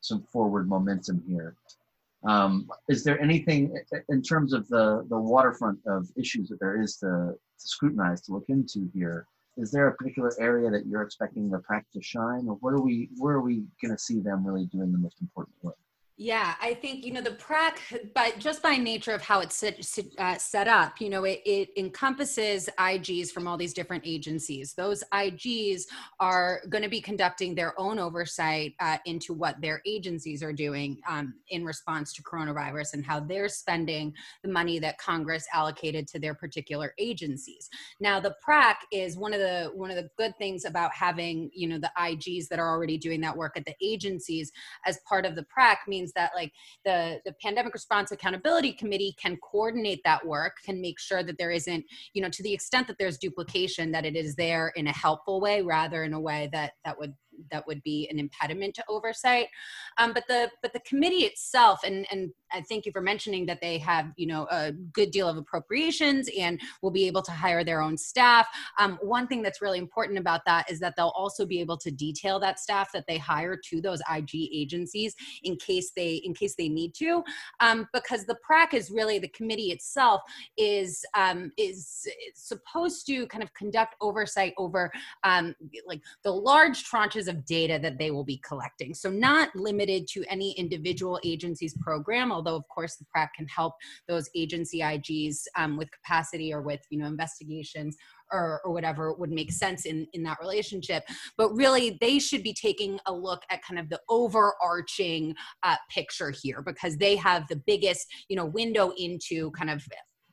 some 0.00 0.22
forward 0.32 0.68
momentum 0.68 1.22
here. 1.26 1.54
Um, 2.24 2.68
is 2.88 3.02
there 3.02 3.20
anything 3.20 3.76
in 4.08 4.22
terms 4.22 4.52
of 4.52 4.68
the 4.68 5.04
the 5.08 5.18
waterfront 5.18 5.80
of 5.86 6.08
issues 6.16 6.48
that 6.48 6.60
there 6.60 6.80
is 6.80 6.96
to, 6.98 7.06
to 7.06 7.36
scrutinize 7.56 8.20
to 8.22 8.32
look 8.32 8.44
into 8.48 8.88
here? 8.94 9.26
Is 9.56 9.70
there 9.70 9.88
a 9.88 9.94
particular 9.94 10.32
area 10.40 10.70
that 10.70 10.86
you're 10.86 11.02
expecting 11.02 11.50
the 11.50 11.58
practice 11.58 11.92
to 11.94 12.02
shine, 12.02 12.46
or 12.48 12.54
where 12.56 12.74
are 12.74 12.80
we 12.80 13.08
where 13.18 13.34
are 13.34 13.42
we 13.42 13.64
going 13.82 13.94
to 13.94 13.98
see 13.98 14.20
them 14.20 14.46
really 14.46 14.66
doing 14.66 14.92
the 14.92 14.98
most 14.98 15.20
important 15.20 15.56
work? 15.62 15.76
Yeah, 16.22 16.54
I 16.62 16.74
think 16.74 17.04
you 17.04 17.12
know 17.12 17.20
the 17.20 17.32
PRAC, 17.32 17.80
but 18.14 18.38
just 18.38 18.62
by 18.62 18.76
nature 18.76 19.10
of 19.10 19.22
how 19.22 19.40
it's 19.40 19.56
set, 19.56 19.84
uh, 20.18 20.36
set 20.38 20.68
up, 20.68 21.00
you 21.00 21.10
know, 21.10 21.24
it, 21.24 21.42
it, 21.44 21.70
encompasses 21.76 22.70
IGs 22.78 23.30
from 23.32 23.48
all 23.48 23.56
these 23.56 23.74
different 23.74 24.04
agencies. 24.06 24.72
Those 24.74 25.02
IGs 25.12 25.82
are 26.20 26.60
going 26.68 26.84
to 26.84 26.88
be 26.88 27.00
conducting 27.00 27.56
their 27.56 27.74
own 27.76 27.98
oversight 27.98 28.74
uh, 28.78 28.98
into 29.04 29.34
what 29.34 29.60
their 29.60 29.82
agencies 29.84 30.44
are 30.44 30.52
doing 30.52 31.00
um, 31.08 31.34
in 31.48 31.64
response 31.64 32.12
to 32.12 32.22
coronavirus 32.22 32.94
and 32.94 33.04
how 33.04 33.18
they're 33.18 33.48
spending 33.48 34.14
the 34.44 34.48
money 34.48 34.78
that 34.78 34.98
Congress 34.98 35.44
allocated 35.52 36.06
to 36.06 36.20
their 36.20 36.34
particular 36.34 36.94
agencies. 36.98 37.68
Now, 37.98 38.20
the 38.20 38.36
PRAC 38.40 38.86
is 38.92 39.16
one 39.16 39.34
of 39.34 39.40
the 39.40 39.72
one 39.74 39.90
of 39.90 39.96
the 39.96 40.08
good 40.16 40.36
things 40.38 40.66
about 40.66 40.92
having 40.94 41.50
you 41.52 41.66
know 41.66 41.78
the 41.78 41.90
IGs 41.98 42.46
that 42.46 42.60
are 42.60 42.70
already 42.70 42.96
doing 42.96 43.20
that 43.22 43.36
work 43.36 43.56
at 43.56 43.64
the 43.64 43.74
agencies 43.82 44.52
as 44.86 45.00
part 45.08 45.26
of 45.26 45.34
the 45.34 45.42
PRAC 45.42 45.78
means 45.88 46.11
that 46.14 46.32
like 46.34 46.52
the 46.84 47.20
the 47.24 47.34
pandemic 47.42 47.72
response 47.72 48.12
accountability 48.12 48.72
committee 48.72 49.14
can 49.20 49.36
coordinate 49.38 50.00
that 50.04 50.24
work 50.26 50.56
can 50.64 50.80
make 50.80 50.98
sure 50.98 51.22
that 51.22 51.38
there 51.38 51.50
isn't 51.50 51.84
you 52.14 52.22
know 52.22 52.28
to 52.28 52.42
the 52.42 52.52
extent 52.52 52.86
that 52.86 52.96
there's 52.98 53.18
duplication 53.18 53.90
that 53.92 54.04
it 54.04 54.16
is 54.16 54.34
there 54.36 54.72
in 54.76 54.86
a 54.86 54.92
helpful 54.92 55.40
way 55.40 55.62
rather 55.62 56.04
in 56.04 56.12
a 56.12 56.20
way 56.20 56.48
that 56.52 56.72
that 56.84 56.98
would 56.98 57.14
that 57.50 57.66
would 57.66 57.82
be 57.82 58.08
an 58.10 58.18
impediment 58.18 58.74
to 58.74 58.84
oversight. 58.88 59.48
Um, 59.98 60.12
but 60.12 60.24
the 60.28 60.50
but 60.62 60.72
the 60.72 60.80
committee 60.80 61.24
itself, 61.24 61.80
and 61.84 62.06
and 62.10 62.30
I 62.52 62.62
thank 62.62 62.86
you 62.86 62.92
for 62.92 63.00
mentioning 63.00 63.46
that 63.46 63.60
they 63.60 63.78
have 63.78 64.12
you 64.16 64.26
know 64.26 64.46
a 64.50 64.72
good 64.72 65.10
deal 65.10 65.28
of 65.28 65.36
appropriations 65.36 66.28
and 66.38 66.60
will 66.82 66.90
be 66.90 67.06
able 67.06 67.22
to 67.22 67.32
hire 67.32 67.64
their 67.64 67.80
own 67.80 67.96
staff. 67.96 68.46
Um, 68.78 68.98
one 69.02 69.26
thing 69.26 69.42
that's 69.42 69.62
really 69.62 69.78
important 69.78 70.18
about 70.18 70.42
that 70.46 70.70
is 70.70 70.80
that 70.80 70.94
they'll 70.96 71.12
also 71.16 71.46
be 71.46 71.60
able 71.60 71.76
to 71.78 71.90
detail 71.90 72.38
that 72.40 72.58
staff 72.58 72.90
that 72.92 73.04
they 73.08 73.18
hire 73.18 73.58
to 73.70 73.80
those 73.80 74.00
IG 74.12 74.48
agencies 74.52 75.14
in 75.42 75.56
case 75.56 75.92
they 75.96 76.14
in 76.24 76.34
case 76.34 76.54
they 76.56 76.68
need 76.68 76.94
to, 76.94 77.22
um, 77.60 77.88
because 77.92 78.24
the 78.24 78.36
PRAC 78.42 78.74
is 78.74 78.90
really 78.90 79.18
the 79.18 79.28
committee 79.28 79.70
itself 79.70 80.20
is 80.56 81.04
um, 81.14 81.50
is 81.56 82.06
supposed 82.34 83.06
to 83.06 83.26
kind 83.26 83.42
of 83.42 83.52
conduct 83.54 83.96
oversight 84.00 84.54
over 84.58 84.90
um, 85.24 85.54
like 85.86 86.00
the 86.24 86.30
large 86.30 86.84
tranches 86.84 87.28
of 87.32 87.44
data 87.44 87.78
that 87.82 87.98
they 87.98 88.10
will 88.10 88.24
be 88.24 88.40
collecting. 88.46 88.94
So 88.94 89.10
not 89.10 89.54
limited 89.56 90.06
to 90.08 90.24
any 90.28 90.52
individual 90.52 91.18
agency's 91.24 91.74
program, 91.80 92.30
although 92.30 92.56
of 92.56 92.68
course 92.68 92.96
the 92.96 93.04
PRAC 93.12 93.34
can 93.34 93.46
help 93.48 93.74
those 94.08 94.28
agency 94.36 94.80
IGs 94.80 95.40
um, 95.56 95.76
with 95.76 95.90
capacity 95.90 96.52
or 96.52 96.62
with 96.62 96.80
you 96.90 96.98
know 96.98 97.06
investigations 97.06 97.96
or, 98.30 98.60
or, 98.64 98.72
whatever 98.72 99.12
would 99.12 99.30
make 99.30 99.52
sense 99.52 99.84
in, 99.84 100.06
in 100.14 100.22
that 100.22 100.38
relationship. 100.40 101.04
But 101.36 101.54
really, 101.54 101.98
they 102.00 102.18
should 102.18 102.42
be 102.42 102.54
taking 102.54 102.98
a 103.06 103.12
look 103.12 103.42
at 103.50 103.62
kind 103.62 103.78
of 103.78 103.90
the 103.90 104.00
overarching 104.08 105.34
uh, 105.62 105.76
picture 105.90 106.30
here 106.30 106.62
because 106.62 106.96
they 106.96 107.14
have 107.16 107.46
the 107.48 107.60
biggest, 107.66 108.06
you 108.28 108.36
know, 108.36 108.46
window 108.46 108.92
into 108.96 109.50
kind 109.50 109.68
of 109.68 109.86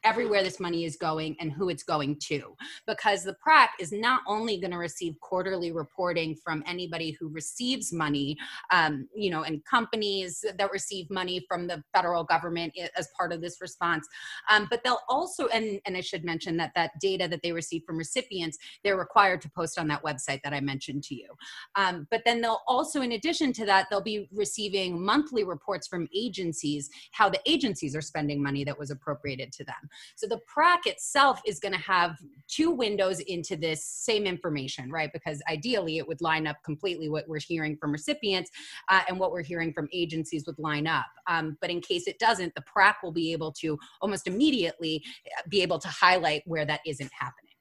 everywhere 0.04 0.44
this 0.44 0.60
money 0.60 0.86
is 0.86 0.96
going 0.96 1.36
and 1.40 1.52
who 1.52 1.70
it's 1.70 1.84
going 1.84 2.18
to. 2.28 2.56
Because 2.88 3.24
the 3.24 3.34
PRAC 3.34 3.72
is 3.80 3.92
not 3.92 4.22
only 4.28 4.60
going 4.60 4.72
to 4.72 4.78
receive 4.78 5.20
quarterly 5.20 5.72
reporting 5.72 6.36
from 6.36 6.64
anybody 6.66 7.16
who 7.20 7.30
receives 7.30 7.92
money, 7.92 8.38
um, 8.72 9.08
you 9.14 9.30
know, 9.30 9.44
and 9.44 9.64
companies 9.66 10.44
that 10.58 10.72
receive 10.72 11.10
money 11.10 11.46
from 11.48 11.68
the 11.68 11.84
federal 11.94 12.24
government 12.24 12.74
as 12.98 13.10
part 13.18 13.34
of 13.34 13.42
this 13.42 13.62
response, 13.62 14.08
um, 14.50 14.68
but 14.70 14.84
they'll 14.84 15.02
also, 15.10 15.48
and, 15.48 15.80
and 15.86 15.98
I 15.98 16.02
should 16.02 16.24
mention 16.24 16.58
that 16.58 16.72
that 16.76 16.92
data 17.02 17.28
that 17.28 17.42
they 17.44 17.52
receive 17.52 17.84
from 17.86 17.98
recipients, 17.98 18.58
they're 18.84 18.98
required 18.98 19.42
to 19.42 19.52
post 19.52 19.78
on 19.78 19.88
that 19.90 20.04
website 20.04 20.42
that 20.44 20.54
I 20.54 20.60
mentioned 20.60 21.04
to 21.06 21.16
you. 21.16 21.30
Um, 21.76 22.08
but 22.12 22.22
then 22.26 22.42
they'll 22.42 22.62
also, 22.68 23.02
in 23.02 23.14
addition 23.14 23.54
to 23.54 23.66
that, 23.66 23.88
they'll 23.90 24.02
be 24.02 24.30
receiving 24.34 25.04
monthly 25.04 25.44
reports 25.44 25.88
from 25.88 26.08
agencies, 26.16 26.90
how 27.12 27.30
the 27.30 27.40
agencies 27.46 27.96
are 27.96 28.02
spending 28.02 28.42
money 28.42 28.64
that 28.64 28.78
was 28.78 28.92
appropriated 28.92 29.52
to 29.54 29.64
them. 29.64 29.89
So 30.16 30.28
the 30.28 30.40
PRAC 30.48 30.86
itself 30.86 31.42
is 31.46 31.60
going 31.60 31.74
to 31.74 31.80
have 31.80 32.18
two 32.48 32.72
windows 32.72 33.20
into 33.22 33.56
this 33.56 33.86
same 33.86 34.26
information, 34.26 34.92
right? 34.92 35.12
Because 35.14 35.42
ideally 35.50 35.98
it 35.98 36.08
would 36.08 36.22
line 36.22 36.48
up 36.48 36.58
completely 36.64 37.10
what 37.10 37.28
we're 37.28 37.40
hearing 37.40 37.78
from 37.78 37.92
recipients 37.92 38.50
uh, 38.90 39.02
and 39.08 39.20
what 39.20 39.32
we're 39.32 39.44
hearing 39.44 39.74
from 39.74 39.88
agencies 39.94 40.46
would 40.46 40.60
line 40.60 40.88
up. 40.88 41.06
Um, 41.28 41.58
but 41.62 41.70
in 41.70 41.82
case 41.82 42.08
it 42.08 42.20
doesn't, 42.20 42.54
the 42.56 42.62
PRAC 42.62 43.04
will 43.04 43.12
be 43.12 43.32
able 43.32 43.52
to 43.54 43.78
almost 44.02 44.28
immediately 44.28 45.04
uh, 45.38 45.42
be 45.50 45.62
able 45.62 45.80
to 45.80 45.88
highlight 45.88 46.44
where 46.46 46.66
that 46.66 46.82
isn't 46.86 47.12
happening. 47.18 47.54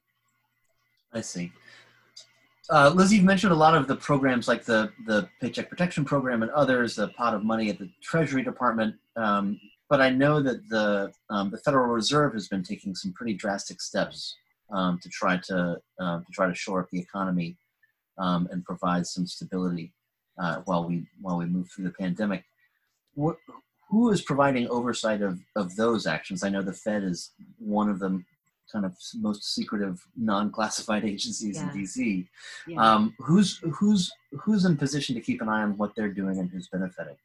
I 1.13 1.21
see. 1.21 1.51
Uh, 2.69 2.91
Liz, 2.93 3.11
you've 3.11 3.25
mentioned 3.25 3.51
a 3.51 3.55
lot 3.55 3.73
of 3.73 3.87
the 3.87 3.95
programs 3.95 4.47
like 4.47 4.63
the 4.63 4.91
the 5.07 5.27
Paycheck 5.41 5.69
Protection 5.69 6.05
Program 6.05 6.43
and 6.43 6.51
others, 6.51 6.95
the 6.95 7.07
pot 7.09 7.33
of 7.33 7.43
money 7.43 7.69
at 7.69 7.79
the 7.79 7.89
Treasury 8.01 8.43
Department. 8.43 8.95
Um, 9.15 9.59
but 9.89 10.01
I 10.01 10.09
know 10.09 10.41
that 10.41 10.69
the 10.69 11.11
um, 11.29 11.49
the 11.49 11.57
Federal 11.57 11.87
Reserve 11.87 12.33
has 12.33 12.47
been 12.47 12.63
taking 12.63 12.95
some 12.95 13.11
pretty 13.13 13.33
drastic 13.33 13.81
steps 13.81 14.35
um, 14.71 14.99
to 15.01 15.09
try 15.09 15.37
to 15.47 15.77
uh, 15.99 16.19
to 16.19 16.31
try 16.31 16.47
to 16.47 16.55
shore 16.55 16.81
up 16.81 16.89
the 16.91 16.99
economy 16.99 17.57
um, 18.17 18.47
and 18.51 18.63
provide 18.63 19.07
some 19.07 19.25
stability 19.25 19.93
uh, 20.39 20.61
while 20.65 20.85
we 20.85 21.05
while 21.21 21.37
we 21.37 21.45
move 21.45 21.69
through 21.69 21.85
the 21.85 21.91
pandemic. 21.91 22.43
What, 23.15 23.37
who 23.89 24.11
is 24.11 24.21
providing 24.21 24.69
oversight 24.69 25.21
of, 25.21 25.39
of 25.55 25.75
those 25.75 26.05
actions? 26.05 26.43
I 26.43 26.49
know 26.49 26.61
the 26.61 26.73
Fed 26.73 27.03
is 27.03 27.31
one 27.57 27.89
of 27.89 27.97
the 27.99 28.23
kind 28.71 28.85
of 28.85 28.95
most 29.15 29.55
secretive, 29.55 29.99
non-classified 30.15 31.03
agencies 31.13 31.57
yeah. 31.57 31.71
in 31.71 31.77
DC. 31.77 32.27
Yeah. 32.67 32.77
Um, 32.77 33.15
who's 33.17 33.57
who's 33.73 34.11
who's 34.31 34.65
in 34.65 34.77
position 34.77 35.15
to 35.15 35.21
keep 35.21 35.41
an 35.41 35.49
eye 35.49 35.63
on 35.63 35.77
what 35.77 35.95
they're 35.95 36.13
doing 36.13 36.37
and 36.37 36.49
who's 36.51 36.67
benefiting? 36.67 37.17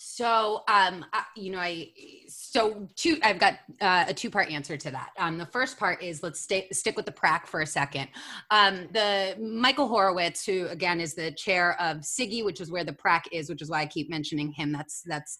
So, 0.00 0.62
um, 0.68 1.04
you 1.36 1.50
know, 1.50 1.58
I 1.58 1.90
so 2.28 2.88
two. 2.94 3.18
I've 3.22 3.40
got 3.40 3.54
uh, 3.80 4.04
a 4.06 4.14
two-part 4.14 4.48
answer 4.48 4.76
to 4.76 4.90
that. 4.92 5.10
Um, 5.18 5.38
the 5.38 5.46
first 5.46 5.76
part 5.76 6.00
is 6.02 6.22
let's 6.22 6.40
stay, 6.40 6.68
stick 6.70 6.96
with 6.96 7.04
the 7.04 7.12
PRAC 7.12 7.48
for 7.48 7.62
a 7.62 7.66
second. 7.66 8.08
Um, 8.52 8.88
the 8.92 9.36
Michael 9.40 9.88
Horowitz, 9.88 10.46
who 10.46 10.68
again 10.68 11.00
is 11.00 11.14
the 11.14 11.32
chair 11.32 11.80
of 11.80 12.04
CIGIE, 12.04 12.44
which 12.44 12.60
is 12.60 12.70
where 12.70 12.84
the 12.84 12.92
PRAC 12.92 13.24
is, 13.32 13.48
which 13.48 13.60
is 13.60 13.70
why 13.70 13.80
I 13.80 13.86
keep 13.86 14.08
mentioning 14.08 14.52
him. 14.52 14.70
That's 14.70 15.02
that's 15.02 15.38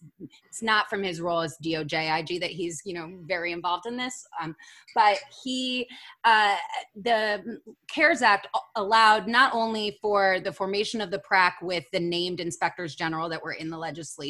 it's 0.48 0.62
not 0.62 0.90
from 0.90 1.04
his 1.04 1.20
role 1.20 1.40
as 1.40 1.56
DOJ 1.64 2.18
IG 2.18 2.40
that 2.40 2.50
he's 2.50 2.82
you 2.84 2.94
know 2.94 3.16
very 3.26 3.52
involved 3.52 3.86
in 3.86 3.96
this, 3.96 4.26
um, 4.42 4.56
but 4.92 5.18
he 5.44 5.86
uh, 6.24 6.56
the 7.00 7.60
CARES 7.92 8.22
Act 8.22 8.48
allowed 8.74 9.28
not 9.28 9.54
only 9.54 9.98
for 10.02 10.40
the 10.40 10.52
formation 10.52 11.00
of 11.00 11.12
the 11.12 11.20
PRAC 11.20 11.62
with 11.62 11.84
the 11.92 12.00
named 12.00 12.40
inspectors 12.40 12.96
general 12.96 13.28
that 13.28 13.42
were 13.42 13.52
in 13.52 13.70
the 13.70 13.78
legislation 13.78 14.27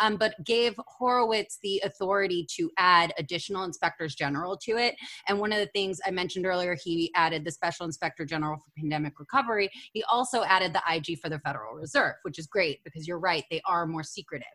um, 0.00 0.16
but 0.16 0.34
gave 0.44 0.74
Horowitz 0.86 1.58
the 1.62 1.80
authority 1.84 2.46
to 2.56 2.70
add 2.78 3.12
additional 3.18 3.64
inspectors 3.64 4.14
general 4.14 4.56
to 4.58 4.76
it. 4.76 4.94
And 5.28 5.38
one 5.38 5.52
of 5.52 5.58
the 5.58 5.70
things 5.74 6.00
I 6.06 6.10
mentioned 6.10 6.46
earlier, 6.46 6.76
he 6.82 7.10
added 7.14 7.44
the 7.44 7.50
special 7.50 7.86
inspector 7.86 8.24
general 8.24 8.58
for 8.58 8.70
pandemic 8.76 9.18
recovery. 9.18 9.70
He 9.92 10.02
also 10.04 10.42
added 10.44 10.72
the 10.72 10.82
IG 10.88 11.20
for 11.20 11.28
the 11.28 11.38
Federal 11.40 11.74
Reserve, 11.74 12.14
which 12.22 12.38
is 12.38 12.46
great 12.46 12.82
because 12.84 13.06
you're 13.06 13.18
right, 13.18 13.44
they 13.50 13.60
are 13.66 13.86
more 13.86 14.02
secretive. 14.02 14.46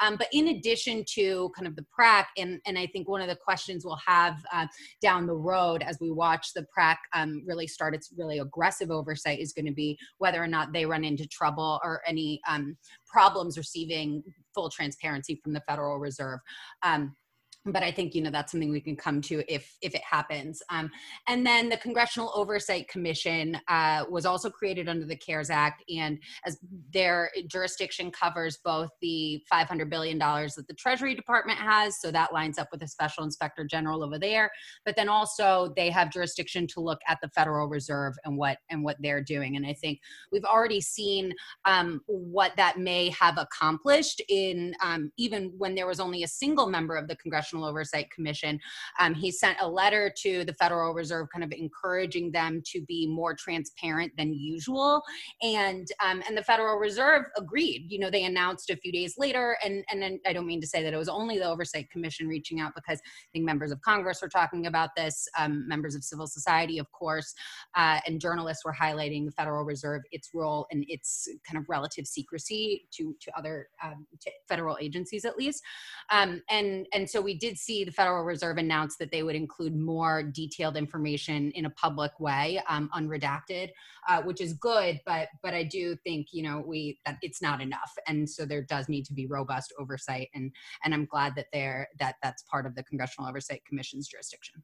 Um, 0.00 0.16
but 0.16 0.28
in 0.32 0.48
addition 0.48 1.04
to 1.14 1.50
kind 1.56 1.66
of 1.66 1.76
the 1.76 1.84
PRAC, 1.92 2.28
and, 2.36 2.60
and 2.66 2.78
I 2.78 2.86
think 2.86 3.08
one 3.08 3.20
of 3.20 3.28
the 3.28 3.36
questions 3.36 3.84
we'll 3.84 3.98
have 4.06 4.44
uh, 4.52 4.66
down 5.00 5.26
the 5.26 5.34
road 5.34 5.82
as 5.82 5.98
we 6.00 6.10
watch 6.10 6.52
the 6.54 6.64
PRAC 6.72 6.98
um, 7.14 7.42
really 7.46 7.66
start 7.66 7.94
its 7.94 8.12
really 8.16 8.38
aggressive 8.38 8.90
oversight 8.90 9.40
is 9.40 9.52
going 9.52 9.66
to 9.66 9.72
be 9.72 9.98
whether 10.18 10.42
or 10.42 10.46
not 10.46 10.72
they 10.72 10.86
run 10.86 11.04
into 11.04 11.26
trouble 11.26 11.80
or 11.82 12.02
any 12.06 12.40
um, 12.48 12.76
problems 13.06 13.58
receiving 13.58 14.21
full 14.54 14.70
transparency 14.70 15.40
from 15.42 15.52
the 15.52 15.62
Federal 15.68 15.98
Reserve. 15.98 16.40
Um, 16.82 17.16
but 17.66 17.82
I 17.82 17.92
think 17.92 18.14
you 18.14 18.22
know 18.22 18.30
that's 18.30 18.50
something 18.50 18.70
we 18.70 18.80
can 18.80 18.96
come 18.96 19.20
to 19.22 19.42
if 19.52 19.76
if 19.82 19.94
it 19.94 20.02
happens. 20.02 20.62
Um, 20.70 20.90
and 21.28 21.46
then 21.46 21.68
the 21.68 21.76
Congressional 21.76 22.32
Oversight 22.34 22.88
Commission 22.88 23.58
uh, 23.68 24.04
was 24.10 24.26
also 24.26 24.50
created 24.50 24.88
under 24.88 25.06
the 25.06 25.16
CARES 25.16 25.50
Act, 25.50 25.84
and 25.88 26.18
as 26.44 26.58
their 26.92 27.30
jurisdiction 27.46 28.10
covers 28.10 28.58
both 28.64 28.90
the 29.00 29.42
500 29.48 29.88
billion 29.88 30.18
dollars 30.18 30.54
that 30.54 30.66
the 30.66 30.74
Treasury 30.74 31.14
Department 31.14 31.58
has, 31.58 32.00
so 32.00 32.10
that 32.10 32.32
lines 32.32 32.58
up 32.58 32.68
with 32.72 32.80
the 32.80 32.88
Special 32.88 33.22
Inspector 33.22 33.64
General 33.66 34.02
over 34.02 34.18
there. 34.18 34.50
But 34.84 34.96
then 34.96 35.08
also 35.08 35.72
they 35.76 35.90
have 35.90 36.10
jurisdiction 36.10 36.66
to 36.68 36.80
look 36.80 37.00
at 37.06 37.18
the 37.22 37.28
Federal 37.28 37.68
Reserve 37.68 38.14
and 38.24 38.36
what 38.36 38.58
and 38.70 38.82
what 38.82 38.96
they're 39.00 39.22
doing. 39.22 39.56
And 39.56 39.64
I 39.64 39.74
think 39.74 40.00
we've 40.32 40.44
already 40.44 40.80
seen 40.80 41.32
um, 41.64 42.00
what 42.06 42.52
that 42.56 42.78
may 42.78 43.10
have 43.10 43.38
accomplished 43.38 44.20
in 44.28 44.74
um, 44.82 45.12
even 45.16 45.52
when 45.58 45.76
there 45.76 45.86
was 45.86 46.00
only 46.00 46.24
a 46.24 46.28
single 46.28 46.68
member 46.68 46.96
of 46.96 47.06
the 47.06 47.16
Congressional 47.16 47.51
Congressional 47.52 47.68
Oversight 47.68 48.10
Commission. 48.10 48.58
Um, 48.98 49.14
he 49.14 49.30
sent 49.30 49.58
a 49.60 49.68
letter 49.68 50.12
to 50.22 50.44
the 50.44 50.54
Federal 50.54 50.94
Reserve, 50.94 51.28
kind 51.32 51.44
of 51.44 51.52
encouraging 51.52 52.32
them 52.32 52.62
to 52.66 52.80
be 52.82 53.06
more 53.06 53.34
transparent 53.34 54.12
than 54.16 54.32
usual. 54.32 55.02
And 55.42 55.86
um, 56.04 56.22
and 56.26 56.36
the 56.36 56.44
Federal 56.44 56.78
Reserve 56.78 57.24
agreed. 57.36 57.86
You 57.88 57.98
know, 57.98 58.10
they 58.10 58.24
announced 58.24 58.70
a 58.70 58.76
few 58.76 58.92
days 58.92 59.14
later, 59.18 59.56
and 59.64 59.84
and 59.90 60.00
then 60.02 60.20
I 60.26 60.32
don't 60.32 60.46
mean 60.46 60.60
to 60.60 60.66
say 60.66 60.82
that 60.82 60.92
it 60.92 60.96
was 60.96 61.08
only 61.08 61.38
the 61.38 61.48
Oversight 61.48 61.90
Commission 61.90 62.26
reaching 62.26 62.60
out 62.60 62.72
because 62.74 62.98
I 62.98 63.28
think 63.32 63.44
members 63.44 63.72
of 63.72 63.80
Congress 63.82 64.20
were 64.22 64.28
talking 64.28 64.66
about 64.66 64.90
this, 64.96 65.26
um, 65.38 65.66
members 65.68 65.94
of 65.94 66.04
civil 66.04 66.26
society, 66.26 66.78
of 66.78 66.90
course, 66.92 67.34
uh, 67.76 68.00
and 68.06 68.20
journalists 68.20 68.64
were 68.64 68.74
highlighting 68.74 69.26
the 69.26 69.32
Federal 69.32 69.64
Reserve, 69.64 70.02
its 70.10 70.30
role 70.34 70.66
and 70.70 70.84
its 70.88 71.28
kind 71.48 71.58
of 71.58 71.68
relative 71.68 72.06
secrecy 72.06 72.88
to 72.92 73.14
to 73.20 73.36
other 73.36 73.68
um, 73.82 74.06
to 74.20 74.30
federal 74.48 74.76
agencies 74.80 75.24
at 75.24 75.36
least. 75.36 75.62
Um, 76.10 76.42
and 76.48 76.86
and 76.92 77.08
so 77.08 77.20
we 77.20 77.36
did 77.42 77.58
see 77.58 77.82
the 77.82 77.90
Federal 77.90 78.22
Reserve 78.22 78.56
announce 78.56 78.96
that 78.98 79.10
they 79.10 79.24
would 79.24 79.34
include 79.34 79.74
more 79.74 80.22
detailed 80.22 80.76
information 80.76 81.50
in 81.56 81.66
a 81.66 81.70
public 81.70 82.12
way, 82.20 82.62
um, 82.68 82.88
unredacted, 82.94 83.70
uh, 84.08 84.22
which 84.22 84.40
is 84.40 84.52
good. 84.52 85.00
But 85.04 85.26
but 85.42 85.52
I 85.52 85.64
do 85.64 85.96
think 86.04 86.28
you 86.30 86.44
know 86.44 86.62
we 86.64 87.00
that 87.04 87.18
it's 87.20 87.42
not 87.42 87.60
enough, 87.60 87.92
and 88.06 88.30
so 88.30 88.46
there 88.46 88.62
does 88.62 88.88
need 88.88 89.04
to 89.06 89.12
be 89.12 89.26
robust 89.26 89.74
oversight, 89.76 90.28
and 90.34 90.52
and 90.84 90.94
I'm 90.94 91.04
glad 91.04 91.34
that 91.34 91.46
there 91.52 91.88
that 91.98 92.14
that's 92.22 92.44
part 92.44 92.64
of 92.64 92.76
the 92.76 92.84
Congressional 92.84 93.28
Oversight 93.28 93.64
Commission's 93.64 94.06
jurisdiction. 94.06 94.62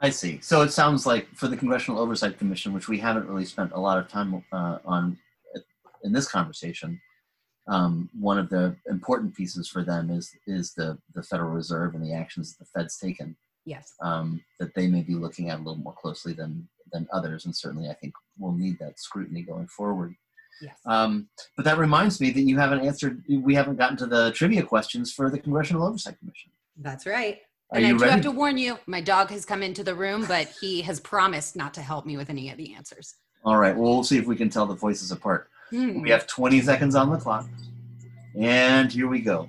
I 0.00 0.10
see. 0.10 0.38
So 0.42 0.62
it 0.62 0.70
sounds 0.70 1.06
like 1.06 1.26
for 1.34 1.48
the 1.48 1.56
Congressional 1.56 2.00
Oversight 2.00 2.38
Commission, 2.38 2.72
which 2.72 2.88
we 2.88 2.98
haven't 2.98 3.26
really 3.28 3.44
spent 3.44 3.72
a 3.72 3.80
lot 3.80 3.98
of 3.98 4.06
time 4.06 4.44
uh, 4.52 4.78
on 4.84 5.18
in 6.04 6.12
this 6.12 6.28
conversation, 6.28 7.00
um, 7.68 8.10
one 8.18 8.38
of 8.38 8.48
the 8.48 8.76
important 8.88 9.34
pieces 9.34 9.68
for 9.68 9.84
them 9.84 10.10
is 10.10 10.34
is 10.46 10.74
the 10.74 10.98
the 11.14 11.22
Federal 11.22 11.50
Reserve 11.50 11.94
and 11.94 12.04
the 12.04 12.12
actions 12.12 12.52
that 12.52 12.64
the 12.64 12.70
Fed's 12.80 12.98
taken. 12.98 13.36
Yes. 13.64 13.94
Um, 14.00 14.42
that 14.58 14.74
they 14.74 14.88
may 14.88 15.02
be 15.02 15.14
looking 15.14 15.50
at 15.50 15.56
a 15.60 15.62
little 15.62 15.76
more 15.76 15.94
closely 15.94 16.32
than 16.32 16.68
than 16.92 17.06
others, 17.12 17.44
and 17.44 17.54
certainly 17.54 17.88
I 17.88 17.94
think 17.94 18.14
we'll 18.38 18.52
need 18.52 18.78
that 18.80 18.98
scrutiny 18.98 19.42
going 19.42 19.68
forward. 19.68 20.14
Yes. 20.60 20.76
Um, 20.86 21.28
but 21.56 21.64
that 21.64 21.78
reminds 21.78 22.20
me 22.20 22.30
that 22.30 22.42
you 22.42 22.58
haven't 22.58 22.80
answered. 22.80 23.22
We 23.28 23.54
haven't 23.54 23.76
gotten 23.76 23.96
to 23.98 24.06
the 24.06 24.32
trivia 24.32 24.62
questions 24.62 25.12
for 25.12 25.30
the 25.30 25.38
Congressional 25.38 25.84
Oversight 25.84 26.18
Commission. 26.18 26.50
That's 26.76 27.06
right. 27.06 27.38
Are 27.70 27.78
and 27.78 27.86
I 27.86 27.88
you 27.88 27.98
do 27.98 28.02
ready? 28.02 28.12
have 28.12 28.22
to 28.22 28.30
warn 28.30 28.58
you, 28.58 28.78
my 28.86 29.00
dog 29.00 29.30
has 29.30 29.44
come 29.44 29.62
into 29.62 29.82
the 29.82 29.94
room, 29.94 30.26
but 30.26 30.52
he 30.60 30.82
has 30.82 31.00
promised 31.00 31.56
not 31.56 31.72
to 31.74 31.80
help 31.80 32.04
me 32.04 32.16
with 32.16 32.28
any 32.28 32.50
of 32.50 32.58
the 32.58 32.74
answers. 32.74 33.14
All 33.44 33.56
right. 33.56 33.74
Well, 33.74 33.94
we'll 33.94 34.04
see 34.04 34.18
if 34.18 34.26
we 34.26 34.36
can 34.36 34.50
tell 34.50 34.66
the 34.66 34.74
voices 34.74 35.10
apart. 35.10 35.48
Hmm. 35.72 36.02
We 36.02 36.10
have 36.10 36.26
20 36.26 36.60
seconds 36.60 36.94
on 36.94 37.10
the 37.10 37.16
clock. 37.16 37.48
And 38.38 38.92
here 38.92 39.08
we 39.08 39.20
go. 39.20 39.48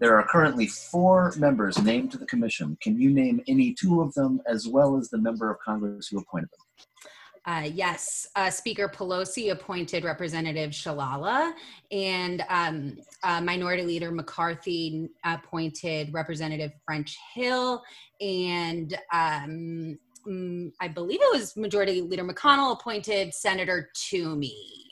There 0.00 0.18
are 0.18 0.26
currently 0.26 0.66
four 0.66 1.32
members 1.36 1.80
named 1.80 2.10
to 2.10 2.18
the 2.18 2.26
commission. 2.26 2.76
Can 2.82 3.00
you 3.00 3.10
name 3.10 3.40
any 3.46 3.72
two 3.72 4.02
of 4.02 4.12
them 4.14 4.42
as 4.46 4.66
well 4.66 4.96
as 4.98 5.10
the 5.10 5.18
member 5.18 5.48
of 5.48 5.60
Congress 5.60 6.08
who 6.08 6.18
appointed 6.18 6.50
them? 6.50 6.58
Uh, 7.44 7.68
yes, 7.72 8.26
uh, 8.34 8.50
Speaker 8.50 8.88
Pelosi 8.88 9.52
appointed 9.52 10.04
Representative 10.04 10.70
Shalala, 10.70 11.52
and 11.92 12.44
um, 12.48 12.98
uh, 13.22 13.40
Minority 13.40 13.84
Leader 13.84 14.10
McCarthy 14.10 15.08
appointed 15.24 16.12
Representative 16.12 16.72
French 16.84 17.16
Hill, 17.34 17.82
and 18.20 18.96
um, 19.12 19.98
mm, 20.26 20.72
I 20.80 20.88
believe 20.88 21.20
it 21.20 21.32
was 21.32 21.56
Majority 21.56 22.00
Leader 22.00 22.24
McConnell 22.24 22.72
appointed 22.72 23.34
Senator 23.34 23.90
Toomey. 23.94 24.91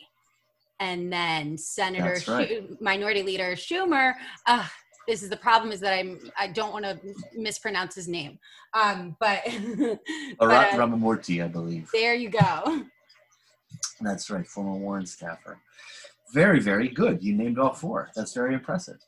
And 0.81 1.13
then 1.13 1.57
Senator 1.57 2.19
right. 2.27 2.49
Schu- 2.49 2.77
Minority 2.81 3.23
Leader 3.23 3.53
Schumer. 3.53 4.15
Uh, 4.47 4.67
this 5.07 5.23
is 5.23 5.29
the 5.29 5.37
problem 5.37 5.73
is 5.73 5.81
that 5.81 5.93
I'm 5.93 6.19
I 6.39 6.47
don't 6.49 6.73
want 6.73 6.85
to 6.85 6.99
mispronounce 7.35 7.95
his 7.95 8.09
name, 8.09 8.39
um, 8.75 9.17
but, 9.21 9.43
but 10.39 10.51
uh, 10.51 10.71
Ramamurti, 10.73 11.45
I 11.45 11.49
believe. 11.49 11.91
there 11.93 12.15
you 12.15 12.31
go. 12.31 12.85
That's 14.01 14.31
right, 14.31 14.47
former 14.47 14.75
Warren 14.75 15.07
staffer. 15.07 15.59
Very, 16.33 16.61
very 16.61 16.89
good. 16.89 17.23
You 17.23 17.35
named 17.35 17.59
all 17.59 17.75
four. 17.75 18.11
That's 18.15 18.33
very 18.33 18.55
impressive. 18.55 18.99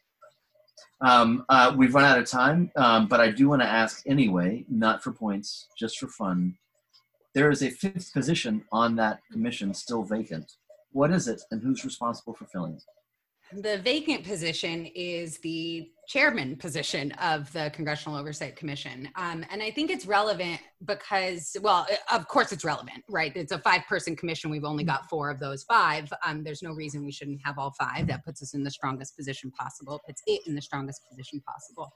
Um, 1.00 1.44
uh, 1.48 1.74
we've 1.76 1.94
run 1.94 2.04
out 2.04 2.18
of 2.18 2.28
time, 2.28 2.70
um, 2.76 3.08
but 3.08 3.20
I 3.20 3.30
do 3.30 3.48
want 3.48 3.62
to 3.62 3.68
ask 3.68 4.02
anyway, 4.06 4.64
not 4.68 5.02
for 5.02 5.12
points, 5.12 5.66
just 5.78 5.98
for 5.98 6.06
fun. 6.08 6.56
There 7.34 7.50
is 7.50 7.62
a 7.62 7.70
fifth 7.70 8.12
position 8.12 8.64
on 8.72 8.96
that 8.96 9.20
commission 9.30 9.72
still 9.74 10.02
vacant. 10.02 10.52
What 10.92 11.10
is 11.10 11.28
it, 11.28 11.42
and 11.50 11.62
who's 11.62 11.84
responsible 11.84 12.34
for 12.34 12.46
filling 12.46 12.74
it? 12.74 12.82
The 13.54 13.78
vacant 13.78 14.24
position 14.24 14.86
is 14.94 15.36
the 15.38 15.90
chairman 16.08 16.56
position 16.56 17.12
of 17.12 17.52
the 17.52 17.70
Congressional 17.74 18.16
Oversight 18.18 18.56
Commission. 18.56 19.10
Um, 19.16 19.44
and 19.50 19.62
I 19.62 19.70
think 19.70 19.90
it's 19.90 20.06
relevant 20.06 20.58
because, 20.86 21.54
well, 21.60 21.86
of 22.10 22.26
course 22.28 22.52
it's 22.52 22.64
relevant, 22.64 23.04
right? 23.10 23.30
It's 23.36 23.52
a 23.52 23.58
five 23.58 23.82
person 23.86 24.16
commission. 24.16 24.50
We've 24.50 24.64
only 24.64 24.84
got 24.84 25.08
four 25.10 25.28
of 25.28 25.38
those 25.38 25.64
five. 25.64 26.10
Um, 26.26 26.42
there's 26.42 26.62
no 26.62 26.72
reason 26.72 27.04
we 27.04 27.12
shouldn't 27.12 27.40
have 27.44 27.58
all 27.58 27.74
five. 27.78 28.06
That 28.06 28.24
puts 28.24 28.42
us 28.42 28.54
in 28.54 28.64
the 28.64 28.70
strongest 28.70 29.16
position 29.18 29.50
possible, 29.50 30.00
puts 30.06 30.22
it 30.26 30.40
in 30.46 30.54
the 30.54 30.62
strongest 30.62 31.02
position 31.10 31.42
possible. 31.46 31.92